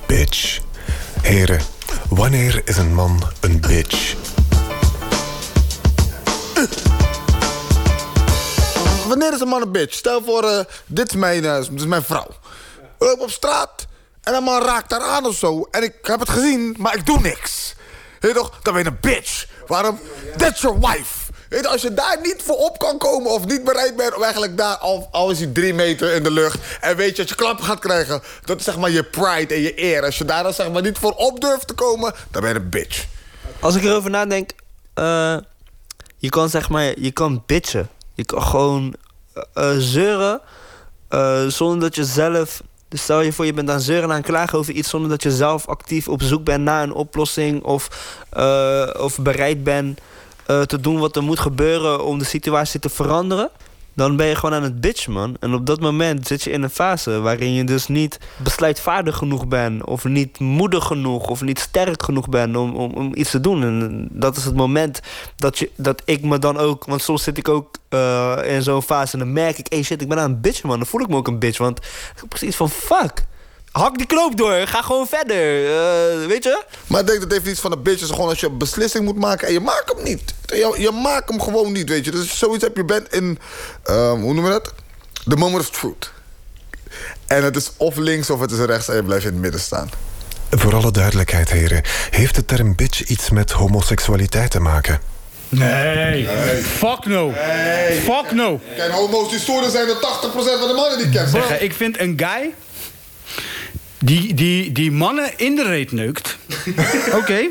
bitch. 0.08 0.60
Heren, 1.22 1.62
Wanneer 2.10 2.62
is 2.66 2.78
een 2.78 2.94
man 2.94 3.22
een 3.40 3.60
bitch? 3.60 4.16
Wanneer 9.08 9.34
is 9.34 9.40
een 9.40 9.48
man 9.48 9.62
een 9.62 9.72
bitch? 9.72 9.94
Stel 9.94 10.24
voor, 10.24 10.44
eh, 10.44 10.60
dit, 10.86 11.10
is 11.10 11.16
mijn, 11.16 11.46
eh, 11.46 11.56
dit 11.56 11.80
is 11.80 11.86
mijn 11.86 12.04
vrouw. 12.04 12.28
Loop 13.00 13.20
op 13.20 13.30
straat 13.30 13.86
en 14.24 14.34
een 14.34 14.44
man 14.44 14.62
raakt 14.62 14.92
haar 14.92 15.02
aan 15.02 15.26
of 15.26 15.36
zo. 15.36 15.68
En 15.72 15.84
ik 15.84 15.96
heb 16.02 16.20
het 16.20 16.30
gezien, 16.30 16.76
maar 16.80 16.96
ik 16.96 17.06
doe 17.06 17.20
niks. 17.20 17.76
Je 18.20 18.34
toch? 18.34 18.60
Dan 18.62 18.74
ben 18.74 18.84
je 18.84 18.90
een 18.90 18.98
bitch. 19.02 19.46
Waarom? 19.68 20.00
That's 20.38 20.62
your 20.62 20.80
wife. 20.80 21.25
Als 21.64 21.82
je 21.82 21.94
daar 21.94 22.18
niet 22.22 22.42
voor 22.46 22.56
op 22.56 22.80
kan 22.80 22.98
komen 22.98 23.32
of 23.32 23.46
niet 23.46 23.64
bereid 23.64 23.96
bent 23.96 24.16
om 24.16 24.24
eigenlijk 24.24 24.58
daar, 24.58 24.78
al, 24.78 25.08
al 25.12 25.32
is 25.32 25.46
drie 25.54 25.74
meter 25.74 26.14
in 26.14 26.24
de 26.24 26.32
lucht 26.32 26.60
en 26.82 26.96
weet 26.96 27.10
je 27.10 27.16
dat 27.16 27.30
je 27.30 27.36
klappen 27.36 27.66
gaat 27.66 27.80
krijgen, 27.80 28.22
dat 28.46 28.60
is 28.60 28.66
zeg 28.66 28.78
maar 28.78 28.92
je 28.92 29.04
pride 29.04 29.54
en 29.54 29.62
je 29.62 29.82
eer. 29.84 30.04
Als 30.04 30.18
je 30.18 30.26
daar 30.26 30.44
dan 30.44 30.54
zeg 30.54 30.72
maar 30.72 30.82
niet 30.82 30.98
voor 30.98 31.12
op 31.12 31.42
durft 31.42 31.68
te 31.68 31.74
komen, 31.74 32.14
dan 32.32 32.42
ben 32.42 32.54
je 32.54 32.60
een 32.60 32.70
bitch. 32.70 33.06
Als 33.60 33.76
ik 33.76 33.84
erover 33.84 34.10
nadenk, 34.10 34.50
eh, 34.94 35.38
je 36.18 36.30
kan 36.30 36.50
zeg 36.50 36.70
maar, 36.70 37.00
je 37.00 37.12
kan 37.12 37.44
bitchen. 37.46 37.90
Je 38.14 38.26
kan 38.26 38.42
gewoon 38.42 38.96
eh, 39.34 39.44
eh, 39.54 39.78
zeuren 39.78 40.42
zonder 41.48 41.80
dat 41.80 41.96
je 41.96 42.06
zelf. 42.06 42.62
Dus 42.90 43.02
stel 43.02 43.22
je 43.22 43.34
voor, 43.34 43.46
je 43.46 43.54
bent 43.54 43.70
aan 43.70 43.82
zeuren 43.82 44.10
en 44.10 44.16
aan 44.16 44.22
klagen 44.22 44.58
over 44.58 44.74
iets 44.74 44.90
zonder 44.90 45.10
dat 45.10 45.24
je 45.24 45.32
zelf 45.32 45.68
actief 45.68 46.08
op 46.08 46.22
zoek 46.22 46.44
bent 46.44 46.64
naar 46.64 46.84
een 46.84 46.94
oplossing 46.94 47.64
of, 47.64 47.88
of 49.00 49.20
bereid 49.20 49.64
bent 49.64 50.00
eh, 50.46 50.62
te 50.62 50.80
doen 50.80 51.00
wat 51.00 51.16
er 51.16 51.24
moet 51.24 51.40
gebeuren 51.40 52.06
om 52.06 52.18
de 52.20 52.26
situatie 52.26 52.80
te 52.80 52.90
veranderen. 52.90 53.50
Dan 53.96 54.16
ben 54.16 54.28
je 54.28 54.36
gewoon 54.36 54.56
aan 54.56 54.64
het 54.64 54.82
bitch, 54.82 55.08
man. 55.08 55.36
En 55.40 55.54
op 55.54 55.66
dat 55.66 55.80
moment 55.80 56.28
zit 56.28 56.44
je 56.44 56.52
in 56.52 56.64
een 56.64 56.70
fase 56.70 57.20
waarin 57.20 57.54
je 57.54 57.64
dus 57.64 57.88
niet 57.88 58.20
besluitvaardig 58.38 59.18
genoeg 59.18 59.48
bent, 59.48 59.86
of 59.86 60.04
niet 60.04 60.40
moedig 60.40 60.86
genoeg, 60.86 61.28
of 61.28 61.42
niet 61.42 61.60
sterk 61.60 62.04
genoeg 62.04 62.30
bent 62.30 62.56
om, 62.56 62.76
om, 62.76 62.92
om 62.92 63.12
iets 63.14 63.32
te 63.32 63.40
doen. 63.40 63.64
En 63.64 64.08
dat 64.12 64.38
is 64.38 64.46
het 64.46 64.56
moment 64.56 65.00
dat, 65.36 65.60
je, 65.60 65.72
dat 65.76 66.02
ik 66.06 66.22
me 66.24 66.40
dan 66.40 66.58
ook, 66.58 66.86
want 66.86 67.02
soms 67.02 67.24
zit 67.24 67.38
ik 67.38 67.50
ook 67.50 67.76
eh, 67.90 68.38
in 68.46 68.62
zo'n 68.62 68.82
fase 68.82 69.14
en 69.14 69.20
dan 69.20 69.34
merk 69.34 69.58
ik, 69.58 69.66
hey 69.70 69.84
shit, 69.84 70.02
ik 70.02 70.08
ben 70.08 70.20
aan 70.20 70.32
het 70.32 70.42
bitchen, 70.42 70.68
man. 70.68 70.78
Dan 70.78 70.88
voel 70.88 71.02
ik 71.02 71.08
me 71.08 71.16
ook 71.16 71.28
een 71.28 71.40
bitch, 71.40 71.58
want 71.58 71.78
ik 71.78 72.14
heb 72.16 72.30
precies 72.30 72.56
van 72.56 72.70
fuck. 72.70 73.26
Hak 73.76 73.98
die 73.98 74.06
knoop 74.08 74.38
door, 74.38 74.68
ga 74.68 74.82
gewoon 74.82 75.08
verder. 75.08 75.66
eh, 75.66 76.28
weet 76.28 76.44
je? 76.44 76.64
Maar 76.88 77.00
ik 77.02 77.08
denk 77.08 77.20
dat 77.20 77.32
het 77.32 77.40
heeft 77.40 77.52
iets 77.52 77.60
van 77.60 77.72
een 77.72 77.82
bitch. 77.84 78.02
is 78.02 78.10
gewoon 78.10 78.30
als 78.30 78.40
je 78.40 78.48
een 78.48 78.58
beslissing 78.58 79.06
moet 79.06 79.16
maken 79.18 79.48
en 79.48 79.54
je 79.54 79.60
maakt 79.60 79.94
hem 79.96 80.04
niet. 80.04 80.34
Je, 80.46 80.76
je 80.78 80.92
maakt 80.92 81.30
hem 81.30 81.42
gewoon 81.42 81.72
niet, 81.72 81.90
weet 81.90 82.06
je. 82.06 82.12
Dus 82.12 82.38
zoiets 82.38 82.64
heb 82.64 82.76
je 82.76 82.86
bent 82.86 83.14
in, 83.14 83.40
ehm, 83.84 84.20
hoe 84.20 84.34
noem 84.34 84.46
je 84.46 84.52
dat? 84.52 84.74
The 85.28 85.36
moment 85.36 85.62
of 85.62 85.70
truth. 85.70 86.12
En 87.28 87.44
het 87.44 87.56
is 87.56 87.72
of 87.78 87.96
links 87.96 88.30
of 88.30 88.40
het 88.40 88.52
is 88.52 88.60
rechts 88.60 88.88
en 88.88 88.96
je 88.96 89.04
blijft 89.04 89.26
in 89.26 89.32
het 89.32 89.42
midden 89.42 89.62
staan. 89.62 89.90
Voor 90.50 90.76
alle 90.76 90.92
duidelijkheid, 90.92 91.52
heren, 91.52 91.82
heeft 92.10 92.36
de 92.36 92.46
term 92.46 92.76
bitch 92.76 93.04
iets 93.04 93.30
met 93.30 93.52
homoseksualiteit 93.52 94.52
te 94.52 94.60
maken? 94.60 95.00
Nee. 95.50 96.28
Fuck 96.64 97.06
no. 97.06 97.34
Fuck 98.04 98.32
no. 98.32 98.60
Kijk, 98.76 98.92
homo's 98.92 99.30
die 99.30 99.40
storen 99.40 99.72
zijn 99.72 99.88
er 99.88 99.96
80% 99.96 100.00
van 100.60 100.68
de 100.68 100.74
mannen 100.76 100.98
die 100.98 101.10
kennen. 101.10 101.32
Zeggen, 101.32 101.64
ik 101.64 101.74
vind 101.74 102.00
een 102.00 102.14
guy 102.18 102.54
die, 104.00 104.34
die, 104.34 104.72
die 104.72 104.92
mannen 104.92 105.32
in 105.38 105.56
de 105.56 105.64
reet 105.64 105.92
neukt. 105.92 106.38
Oké. 107.20 107.48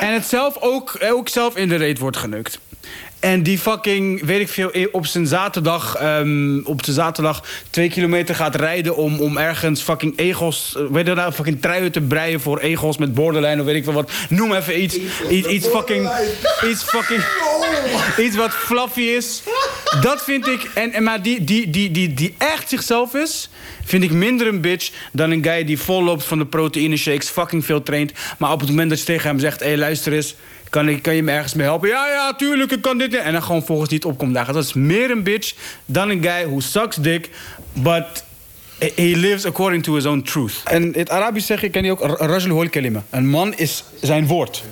En 0.00 0.12
het 0.12 0.26
zelf 0.26 0.56
ook, 0.60 0.98
ook 1.10 1.28
zelf 1.28 1.56
in 1.56 1.68
de 1.68 1.76
reet 1.76 1.98
wordt 1.98 2.16
geneukt. 2.16 2.58
En 3.20 3.42
die 3.42 3.58
fucking, 3.58 4.24
weet 4.24 4.40
ik 4.40 4.48
veel, 4.48 4.70
op 4.92 5.06
zijn 5.06 5.26
zaterdag, 5.26 5.96
ehm, 5.96 6.58
op 6.64 6.84
zijn 6.84 6.96
zaterdag 6.96 7.44
twee 7.70 7.88
kilometer 7.88 8.34
gaat 8.34 8.54
rijden 8.54 8.96
om, 8.96 9.20
om 9.20 9.36
ergens 9.36 9.82
fucking 9.82 10.18
egels, 10.18 10.74
eh, 10.76 10.82
weet 10.90 11.06
je 11.06 11.14
nou, 11.14 11.32
fucking 11.32 11.60
truien 11.60 11.92
te 11.92 12.00
breien 12.00 12.40
voor 12.40 12.58
egels 12.58 12.98
met 12.98 13.14
borderline 13.14 13.60
of 13.60 13.66
weet 13.66 13.76
ik 13.76 13.84
veel 13.84 13.92
wat. 13.92 14.10
Noem 14.28 14.54
even 14.54 14.82
iets, 14.82 14.98
iets, 15.30 15.48
iets 15.48 15.66
fucking, 15.66 16.10
iets 16.64 16.82
fucking, 16.82 17.24
iets 18.26 18.36
wat 18.36 18.50
fluffy 18.50 19.00
is. 19.00 19.42
Dat 20.00 20.24
vind 20.24 20.46
ik, 20.46 20.70
en, 20.74 21.02
maar 21.02 21.22
die, 21.22 21.44
die, 21.44 21.70
die, 21.70 21.90
die, 21.90 22.14
die 22.14 22.34
echt 22.38 22.68
zichzelf 22.68 23.14
is, 23.14 23.50
vind 23.84 24.02
ik 24.02 24.10
minder 24.10 24.46
een 24.46 24.60
bitch 24.60 24.90
dan 25.12 25.30
een 25.30 25.44
guy 25.44 25.64
die 25.64 25.78
vol 25.78 26.02
loopt 26.02 26.24
van 26.24 26.38
de 26.38 26.46
proteïne 26.46 26.96
shakes, 26.96 27.28
fucking 27.28 27.64
veel 27.64 27.82
traint. 27.82 28.12
Maar 28.38 28.52
op 28.52 28.60
het 28.60 28.68
moment 28.68 28.90
dat 28.90 28.98
je 28.98 29.04
tegen 29.04 29.28
hem 29.28 29.38
zegt, 29.38 29.60
hé 29.60 29.66
hey, 29.66 29.76
luister 29.76 30.12
eens, 30.12 30.34
kan, 30.70 30.88
ik, 30.88 31.02
kan 31.02 31.14
je 31.14 31.22
me 31.22 31.32
ergens 31.32 31.54
mee 31.54 31.66
helpen? 31.66 31.88
Ja, 31.88 32.06
ja, 32.06 32.34
tuurlijk, 32.34 32.72
ik 32.72 32.82
kan 32.82 32.98
dit. 32.98 33.14
En 33.14 33.32
dan 33.32 33.42
gewoon 33.42 33.64
volgens 33.64 33.90
niet 33.90 34.04
opkomt 34.04 34.34
dagen. 34.34 34.54
Dat 34.54 34.64
is 34.64 34.72
meer 34.72 35.10
een 35.10 35.22
bitch 35.22 35.54
dan 35.84 36.10
een 36.10 36.22
guy 36.22 36.46
who 36.46 36.60
sucks 36.60 36.96
dick, 36.96 37.30
but 37.72 38.24
he 38.78 39.12
lives 39.16 39.44
according 39.44 39.82
to 39.82 39.94
his 39.94 40.06
own 40.06 40.22
truth. 40.22 40.60
En 40.64 40.82
in 40.82 40.92
het 40.98 41.10
Arabisch 41.10 41.46
zeg 41.46 41.62
ik, 41.62 41.72
ken 41.72 41.84
je 41.84 41.90
ook, 41.90 42.18
rajul 42.20 42.50
hol 42.50 42.68
kalima. 42.68 43.04
Een 43.10 43.28
man 43.28 43.54
is 43.56 43.84
zijn 44.00 44.26
woord. 44.26 44.64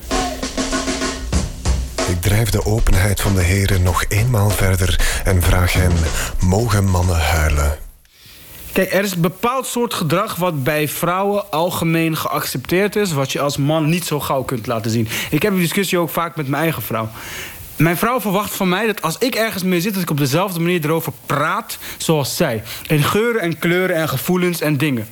Ik 2.08 2.22
drijf 2.22 2.50
de 2.50 2.64
openheid 2.64 3.20
van 3.20 3.34
de 3.34 3.42
heren 3.42 3.82
nog 3.82 4.04
eenmaal 4.08 4.50
verder 4.50 5.20
en 5.24 5.42
vraag 5.42 5.72
hen: 5.72 5.92
mogen 6.40 6.84
mannen 6.84 7.20
huilen? 7.20 7.78
Kijk, 8.72 8.92
er 8.92 9.04
is 9.04 9.12
een 9.12 9.20
bepaald 9.20 9.66
soort 9.66 9.94
gedrag 9.94 10.36
wat 10.36 10.64
bij 10.64 10.88
vrouwen 10.88 11.50
algemeen 11.50 12.16
geaccepteerd 12.16 12.96
is, 12.96 13.12
wat 13.12 13.32
je 13.32 13.40
als 13.40 13.56
man 13.56 13.88
niet 13.88 14.04
zo 14.04 14.20
gauw 14.20 14.42
kunt 14.42 14.66
laten 14.66 14.90
zien. 14.90 15.08
Ik 15.30 15.42
heb 15.42 15.52
die 15.52 15.60
discussie 15.60 15.98
ook 15.98 16.10
vaak 16.10 16.36
met 16.36 16.48
mijn 16.48 16.62
eigen 16.62 16.82
vrouw. 16.82 17.08
Mijn 17.76 17.96
vrouw 17.96 18.20
verwacht 18.20 18.54
van 18.54 18.68
mij 18.68 18.86
dat 18.86 19.02
als 19.02 19.18
ik 19.18 19.34
ergens 19.34 19.62
mee 19.62 19.80
zit, 19.80 19.92
dat 19.92 20.02
ik 20.02 20.10
op 20.10 20.18
dezelfde 20.18 20.60
manier 20.60 20.84
erover 20.84 21.12
praat 21.26 21.78
zoals 21.96 22.36
zij. 22.36 22.62
In 22.86 23.02
geuren 23.02 23.40
en 23.40 23.58
kleuren 23.58 23.96
en 23.96 24.08
gevoelens 24.08 24.60
en 24.60 24.76
dingen. 24.76 25.08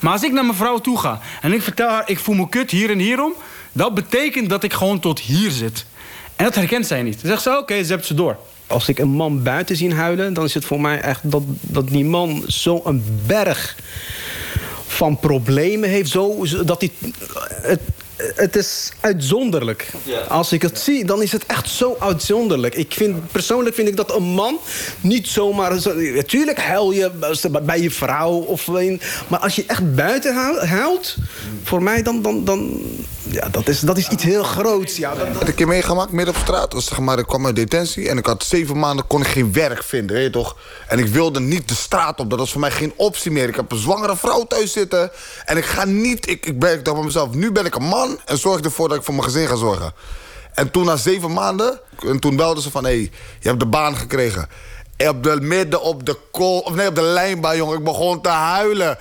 Maar 0.00 0.12
als 0.12 0.22
ik 0.22 0.32
naar 0.32 0.44
mijn 0.44 0.56
vrouw 0.56 0.78
toe 0.78 0.98
ga 0.98 1.20
en 1.40 1.52
ik 1.52 1.62
vertel 1.62 1.88
haar, 1.88 2.08
ik 2.08 2.18
voel 2.18 2.34
me 2.34 2.48
kut 2.48 2.70
hier 2.70 2.90
en 2.90 2.98
hierom, 2.98 3.32
dat 3.72 3.94
betekent 3.94 4.48
dat 4.48 4.64
ik 4.64 4.72
gewoon 4.72 5.00
tot 5.00 5.20
hier 5.20 5.50
zit. 5.50 5.86
En 6.36 6.44
dat 6.44 6.54
herkent 6.54 6.86
zij 6.86 7.02
niet. 7.02 7.20
Dan 7.20 7.30
zegt 7.30 7.42
ze, 7.42 7.58
oké, 7.58 7.84
ze 7.84 7.92
hebt 7.92 8.06
ze 8.06 8.14
door. 8.14 8.36
Als 8.66 8.88
ik 8.88 8.98
een 8.98 9.08
man 9.08 9.42
buiten 9.42 9.76
zie 9.76 9.94
huilen, 9.94 10.34
dan 10.34 10.44
is 10.44 10.54
het 10.54 10.64
voor 10.64 10.80
mij 10.80 11.00
echt 11.00 11.20
dat, 11.30 11.42
dat 11.60 11.88
die 11.88 12.04
man 12.04 12.42
zo'n 12.46 13.04
berg 13.26 13.76
van 14.86 15.18
problemen 15.18 15.88
heeft. 15.88 16.10
Zo, 16.10 16.46
dat 16.64 16.80
hij, 16.80 16.90
het, 17.62 17.80
het 18.16 18.56
is 18.56 18.92
uitzonderlijk. 19.00 19.90
Als 20.28 20.52
ik 20.52 20.62
het 20.62 20.78
zie, 20.78 21.04
dan 21.04 21.22
is 21.22 21.32
het 21.32 21.46
echt 21.46 21.68
zo 21.68 21.96
uitzonderlijk. 22.00 22.74
Ik 22.74 22.92
vind, 22.92 23.32
persoonlijk 23.32 23.74
vind 23.74 23.88
ik 23.88 23.96
dat 23.96 24.16
een 24.16 24.22
man 24.22 24.58
niet 25.00 25.28
zomaar... 25.28 25.78
Zo, 25.78 25.94
natuurlijk 25.94 26.58
huil 26.60 26.90
je 26.92 27.10
bij 27.62 27.80
je 27.80 27.90
vrouw. 27.90 28.32
Of, 28.32 28.66
maar 29.28 29.38
als 29.38 29.54
je 29.56 29.64
echt 29.66 29.94
buiten 29.94 30.34
huil- 30.34 30.66
huilt, 30.66 31.16
voor 31.62 31.82
mij 31.82 32.02
dan... 32.02 32.22
dan, 32.22 32.44
dan 32.44 32.82
ja, 33.34 33.48
dat, 33.48 33.68
is, 33.68 33.80
dat 33.80 33.98
is 33.98 34.08
iets 34.08 34.22
heel 34.22 34.42
groots. 34.42 34.96
Ja, 34.96 35.14
dat, 35.14 35.26
Ik 35.26 35.34
had 35.34 35.48
een 35.48 35.54
keer 35.54 35.66
meegemaakt 35.66 36.12
midden 36.12 36.34
op 36.34 36.40
straat. 36.40 36.74
Zeg 36.76 36.98
maar, 36.98 37.18
ik 37.18 37.26
kwam 37.26 37.46
uit 37.46 37.56
detentie 37.56 38.08
en 38.08 38.18
ik 38.18 38.26
had 38.26 38.44
zeven 38.44 38.78
maanden 38.78 39.06
kon 39.06 39.20
ik 39.20 39.26
geen 39.26 39.52
werk 39.52 39.82
vinden, 39.82 40.16
weet 40.16 40.24
je 40.24 40.30
toch? 40.30 40.56
En 40.86 40.98
ik 40.98 41.06
wilde 41.06 41.40
niet 41.40 41.68
de 41.68 41.74
straat 41.74 42.20
op. 42.20 42.30
Dat 42.30 42.38
was 42.38 42.52
voor 42.52 42.60
mij 42.60 42.70
geen 42.70 42.92
optie 42.96 43.30
meer. 43.30 43.48
Ik 43.48 43.56
heb 43.56 43.72
een 43.72 43.78
zwangere 43.78 44.16
vrouw 44.16 44.44
thuis 44.44 44.72
zitten. 44.72 45.10
En 45.44 45.56
ik 45.56 45.64
ga 45.64 45.84
niet. 45.84 46.28
Ik, 46.28 46.46
ik, 46.46 46.58
ben, 46.58 46.72
ik 46.72 46.84
dacht 46.84 46.96
bij 46.96 47.06
mezelf, 47.06 47.34
nu 47.34 47.52
ben 47.52 47.66
ik 47.66 47.74
een 47.74 47.84
man 47.84 48.18
en 48.24 48.38
zorg 48.38 48.60
ervoor 48.60 48.88
dat 48.88 48.98
ik 48.98 49.04
voor 49.04 49.14
mijn 49.14 49.26
gezin 49.26 49.48
ga 49.48 49.56
zorgen. 49.56 49.92
En 50.54 50.70
toen 50.70 50.84
na 50.84 50.96
zeven 50.96 51.32
maanden, 51.32 51.80
en 52.06 52.18
toen 52.20 52.36
belden 52.36 52.62
ze 52.62 52.70
van 52.70 52.84
hé, 52.84 52.90
hey, 52.90 53.10
je 53.40 53.48
hebt 53.48 53.60
de 53.60 53.66
baan 53.66 53.96
gekregen. 53.96 54.48
Op 54.96 55.22
de 55.22 55.40
midden 55.40 55.82
op 55.82 56.06
de 56.06 56.16
kool, 56.30 56.58
of 56.58 56.74
nee, 56.74 56.88
op 56.88 56.94
de 56.94 57.02
lijnbaan, 57.02 57.56
jongen. 57.56 57.78
Ik 57.78 57.84
begon 57.84 58.20
te 58.20 58.28
huilen. 58.28 58.96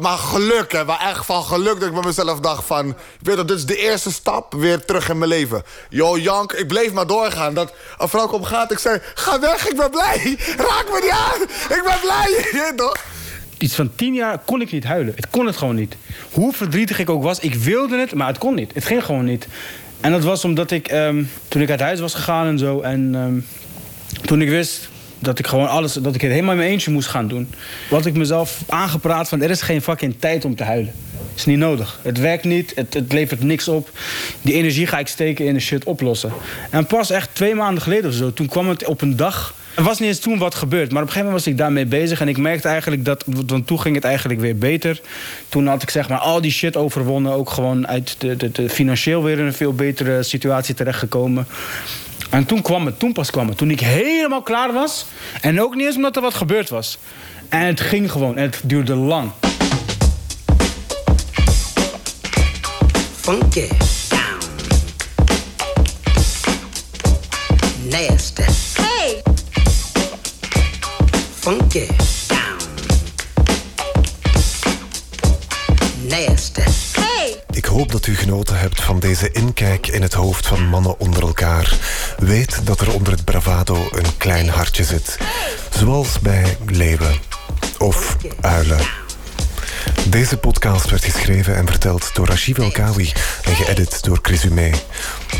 Mijn 0.00 0.18
geluk, 0.18 0.72
hè. 0.72 0.84
Maar 0.84 1.00
echt 1.00 1.26
van 1.26 1.42
geluk 1.42 1.80
dat 1.80 1.88
ik 1.88 1.94
bij 1.94 2.04
mezelf 2.04 2.40
dacht 2.40 2.64
van... 2.64 2.88
Ik 2.88 2.96
weet 3.22 3.36
dat 3.36 3.48
dit 3.48 3.56
is 3.56 3.66
de 3.66 3.76
eerste 3.76 4.12
stap 4.12 4.54
weer 4.54 4.84
terug 4.84 5.08
in 5.08 5.18
mijn 5.18 5.30
leven. 5.30 5.62
Yo, 5.88 6.18
Jank, 6.18 6.52
ik 6.52 6.66
bleef 6.66 6.92
maar 6.92 7.06
doorgaan. 7.06 7.54
Dat 7.54 7.74
een 7.98 8.08
vrouw 8.08 8.26
komt 8.26 8.46
gaat, 8.46 8.72
ik 8.72 8.78
zei... 8.78 9.00
Ga 9.14 9.40
weg, 9.40 9.68
ik 9.68 9.76
ben 9.76 9.90
blij. 9.90 10.36
Raak 10.56 10.86
me 10.92 10.98
niet 11.02 11.10
aan. 11.10 11.42
Ik 11.76 11.82
ben 11.84 12.00
blij. 12.00 12.72
Iets 13.58 13.74
van 13.74 13.90
tien 13.94 14.14
jaar 14.14 14.38
kon 14.38 14.60
ik 14.60 14.72
niet 14.72 14.84
huilen. 14.84 15.12
Het 15.16 15.30
kon 15.30 15.46
het 15.46 15.56
gewoon 15.56 15.74
niet. 15.74 15.96
Hoe 16.30 16.52
verdrietig 16.52 16.98
ik 16.98 17.10
ook 17.10 17.22
was, 17.22 17.38
ik 17.38 17.54
wilde 17.54 17.98
het, 17.98 18.14
maar 18.14 18.26
het 18.26 18.38
kon 18.38 18.54
niet. 18.54 18.74
Het 18.74 18.84
ging 18.84 19.04
gewoon 19.04 19.24
niet. 19.24 19.46
En 20.00 20.12
dat 20.12 20.24
was 20.24 20.44
omdat 20.44 20.70
ik, 20.70 20.88
ehm, 20.88 21.24
toen 21.48 21.62
ik 21.62 21.70
uit 21.70 21.80
huis 21.80 22.00
was 22.00 22.14
gegaan 22.14 22.46
en 22.46 22.58
zo... 22.58 22.80
en 22.80 23.14
ehm, 23.14 23.40
toen 24.26 24.40
ik 24.40 24.48
wist 24.48 24.88
dat 25.26 25.38
ik 25.38 25.46
gewoon 25.46 25.68
alles, 25.68 25.92
dat 25.92 26.14
ik 26.14 26.20
het 26.20 26.30
helemaal 26.30 26.52
in 26.52 26.58
mijn 26.58 26.70
eentje 26.70 26.90
moest 26.90 27.08
gaan 27.08 27.28
doen... 27.28 27.48
had 27.90 28.06
ik 28.06 28.14
mezelf 28.14 28.62
aangepraat 28.68 29.28
van, 29.28 29.42
er 29.42 29.50
is 29.50 29.62
geen 29.62 29.82
fucking 29.82 30.14
tijd 30.18 30.44
om 30.44 30.56
te 30.56 30.64
huilen. 30.64 30.92
is 31.34 31.44
niet 31.44 31.58
nodig. 31.58 31.98
Het 32.02 32.18
werkt 32.18 32.44
niet, 32.44 32.72
het, 32.74 32.94
het 32.94 33.12
levert 33.12 33.42
niks 33.42 33.68
op. 33.68 33.90
Die 34.42 34.54
energie 34.54 34.86
ga 34.86 34.98
ik 34.98 35.06
steken 35.06 35.44
in 35.44 35.54
de 35.54 35.60
shit 35.60 35.84
oplossen. 35.84 36.32
En 36.70 36.86
pas 36.86 37.10
echt 37.10 37.28
twee 37.32 37.54
maanden 37.54 37.82
geleden 37.82 38.10
of 38.10 38.16
zo, 38.16 38.32
toen 38.32 38.48
kwam 38.48 38.68
het 38.68 38.84
op 38.86 39.00
een 39.00 39.16
dag... 39.16 39.54
Er 39.74 39.82
was 39.82 39.98
niet 39.98 40.08
eens 40.08 40.18
toen 40.18 40.38
wat 40.38 40.54
gebeurd, 40.54 40.92
maar 40.92 41.02
op 41.02 41.08
een 41.08 41.12
gegeven 41.12 41.24
moment 41.24 41.44
was 41.44 41.52
ik 41.52 41.58
daarmee 41.58 41.86
bezig. 41.86 42.20
En 42.20 42.28
ik 42.28 42.38
merkte 42.38 42.68
eigenlijk 42.68 43.04
dat, 43.04 43.24
want 43.26 43.66
toen 43.66 43.80
ging 43.80 43.94
het 43.94 44.04
eigenlijk 44.04 44.40
weer 44.40 44.56
beter. 44.56 45.00
Toen 45.48 45.66
had 45.66 45.82
ik 45.82 45.90
zeg 45.90 46.08
maar 46.08 46.18
al 46.18 46.40
die 46.40 46.50
shit 46.50 46.76
overwonnen. 46.76 47.32
Ook 47.32 47.50
gewoon 47.50 47.88
uit 47.88 48.14
de, 48.18 48.36
de, 48.36 48.50
de 48.50 48.68
financieel 48.68 49.22
weer 49.22 49.38
in 49.38 49.44
een 49.44 49.52
veel 49.52 49.74
betere 49.74 50.22
situatie 50.22 50.74
terechtgekomen. 50.74 51.46
En 52.30 52.46
toen 52.46 52.62
kwam 52.62 52.86
het, 52.86 52.98
toen 52.98 53.12
pas 53.12 53.30
kwam 53.30 53.48
het. 53.48 53.56
Toen 53.58 53.70
ik 53.70 53.80
helemaal 53.80 54.42
klaar 54.42 54.72
was. 54.72 55.06
En 55.40 55.60
ook 55.60 55.74
niet 55.74 55.86
eens 55.86 55.96
omdat 55.96 56.16
er 56.16 56.22
wat 56.22 56.34
gebeurd 56.34 56.68
was. 56.68 56.98
En 57.48 57.66
het 57.66 57.80
ging 57.80 58.10
gewoon 58.10 58.36
en 58.36 58.42
het 58.42 58.60
duurde 58.64 58.94
lang. 58.94 59.30
funky 63.26 63.68
down. 64.08 64.38
Nasty. 67.90 68.44
Hey! 68.76 69.22
Funky 71.40 71.88
down. 72.28 72.58
Nasty. 76.08 76.75
Hoop 77.76 77.92
dat 77.92 78.06
u 78.06 78.16
genoten 78.16 78.58
hebt 78.58 78.82
van 78.82 79.00
deze 79.00 79.30
inkijk 79.30 79.86
in 79.86 80.02
het 80.02 80.12
hoofd 80.12 80.46
van 80.46 80.68
mannen 80.68 81.00
onder 81.00 81.22
elkaar. 81.22 81.78
Weet 82.18 82.66
dat 82.66 82.80
er 82.80 82.92
onder 82.92 83.12
het 83.12 83.24
bravado 83.24 83.88
een 83.90 84.16
klein 84.16 84.48
hartje 84.48 84.84
zit. 84.84 85.18
Zoals 85.70 86.20
bij 86.20 86.56
leeuwen 86.66 87.16
of 87.78 88.16
uilen. 88.40 88.80
Deze 90.08 90.36
podcast 90.36 90.90
werd 90.90 91.04
geschreven 91.04 91.56
en 91.56 91.66
verteld 91.66 92.14
door 92.14 92.26
Rashid 92.26 92.58
Elkawi 92.58 93.12
en 93.42 93.56
geëdit 93.56 94.04
door 94.04 94.20
Crisumé. 94.20 94.70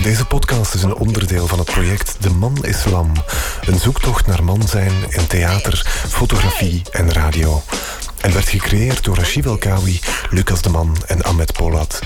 Deze 0.02 0.24
podcast 0.24 0.74
is 0.74 0.82
een 0.82 0.94
onderdeel 0.94 1.46
van 1.46 1.58
het 1.58 1.70
project 1.70 2.16
De 2.20 2.30
Man 2.30 2.64
Islam. 2.64 3.12
Een 3.66 3.78
zoektocht 3.78 4.26
naar 4.26 4.44
man 4.44 4.68
zijn 4.68 4.92
in 5.08 5.26
theater, 5.26 5.86
fotografie 6.08 6.82
en 6.90 7.12
radio. 7.12 7.62
En 8.26 8.32
werd 8.32 8.48
gecreëerd 8.48 9.04
door 9.04 9.16
Rashid 9.16 9.44
Elkawi, 9.44 10.00
Lucas 10.30 10.62
de 10.62 10.68
Man 10.68 10.96
en 11.06 11.22
Ahmed 11.22 11.52
Polat. 11.52 11.98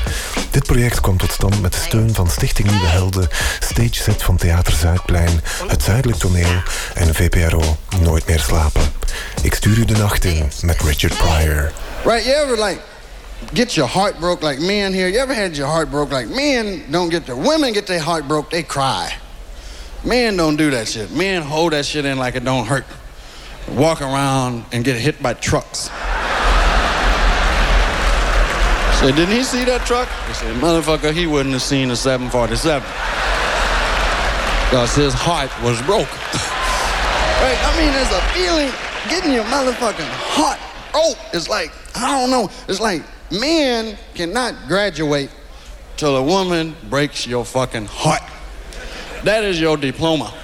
Dit 0.50 0.62
project 0.62 1.00
kwam 1.00 1.16
tot 1.16 1.33
stand 1.33 1.61
met 1.61 1.74
steun 1.74 2.14
van 2.14 2.30
Stichting 2.30 2.70
Nieuwe 2.70 2.87
Helden, 2.87 3.28
Stage 3.61 3.94
Set 3.94 4.22
van 4.22 4.37
Theater 4.37 4.72
Zuidplein, 4.72 5.40
Het 5.66 5.83
Zuidelijk 5.83 6.18
Toneel 6.18 6.62
en 6.94 7.14
VPRO 7.14 7.76
Nooit 8.00 8.26
meer 8.26 8.38
slapen. 8.38 8.83
Ik 9.42 9.54
stuur 9.54 9.78
u 9.78 9.85
de 9.85 9.96
nacht 9.96 10.24
in 10.24 10.50
met 10.62 10.80
Richard 10.83 11.16
Pryor. 11.16 11.72
Right? 12.04 12.24
You 12.24 12.37
ever 12.44 12.64
like 12.66 12.80
get 13.54 13.72
your 13.74 13.90
heart 13.90 14.18
broke 14.18 14.46
like 14.46 14.61
men 14.61 14.92
here? 14.92 15.11
You 15.11 15.22
ever 15.22 15.42
had 15.42 15.56
your 15.56 15.72
heart 15.72 15.90
broke 15.90 16.16
like 16.16 16.35
men 16.35 16.83
don't 16.90 17.12
get 17.12 17.24
their 17.24 17.42
women 17.42 17.72
get 17.72 17.87
their 17.87 18.02
heart 18.02 18.26
broke, 18.26 18.50
they 18.50 18.62
cry. 18.62 19.12
Men 20.00 20.37
don't 20.37 20.56
do 20.56 20.70
that 20.70 20.88
shit. 20.88 21.14
Men 21.14 21.42
hold 21.42 21.72
that 21.72 21.85
shit 21.85 22.04
in 22.04 22.18
like 22.18 22.38
it 22.38 22.44
don't 22.44 22.66
hurt. 22.66 22.85
Walk 23.68 24.00
around 24.00 24.64
and 24.72 24.85
get 24.85 24.96
hit 24.96 25.22
by 25.22 25.35
trucks. 25.35 25.90
Say, 29.01 29.13
didn't 29.13 29.35
he 29.35 29.45
see 29.45 29.65
that 29.65 29.87
truck? 29.87 30.11
He 30.29 30.35
said, 30.35 30.55
motherfucker, 30.57 31.11
he 31.11 31.27
wouldn't 31.27 31.55
have 31.55 31.63
seen 31.63 31.91
a 31.91 31.97
747. 31.97 32.83
Because 34.69 34.95
his 34.95 35.15
heart 35.15 35.51
was 35.63 35.81
broke. 35.89 36.13
right? 37.41 37.57
I 37.57 37.73
mean, 37.81 37.93
there's 37.97 38.13
a 38.13 38.21
feeling 38.37 38.71
getting 39.09 39.33
your 39.33 39.45
motherfucking 39.45 40.05
heart 40.05 40.61
broke. 40.93 41.17
It's 41.33 41.49
like, 41.49 41.73
I 41.97 42.21
don't 42.21 42.31
know. 42.31 42.51
It's 42.69 42.79
like 42.79 43.03
men 43.31 43.97
cannot 44.15 44.55
graduate 44.69 45.31
till 45.97 46.19
a 46.19 46.23
woman 46.23 46.77
breaks 46.91 47.27
your 47.27 47.47
fucking 47.47 47.87
heart. 47.87 48.23
That 49.25 49.45
is 49.45 49.59
your 49.59 49.79
diploma. 49.79 50.35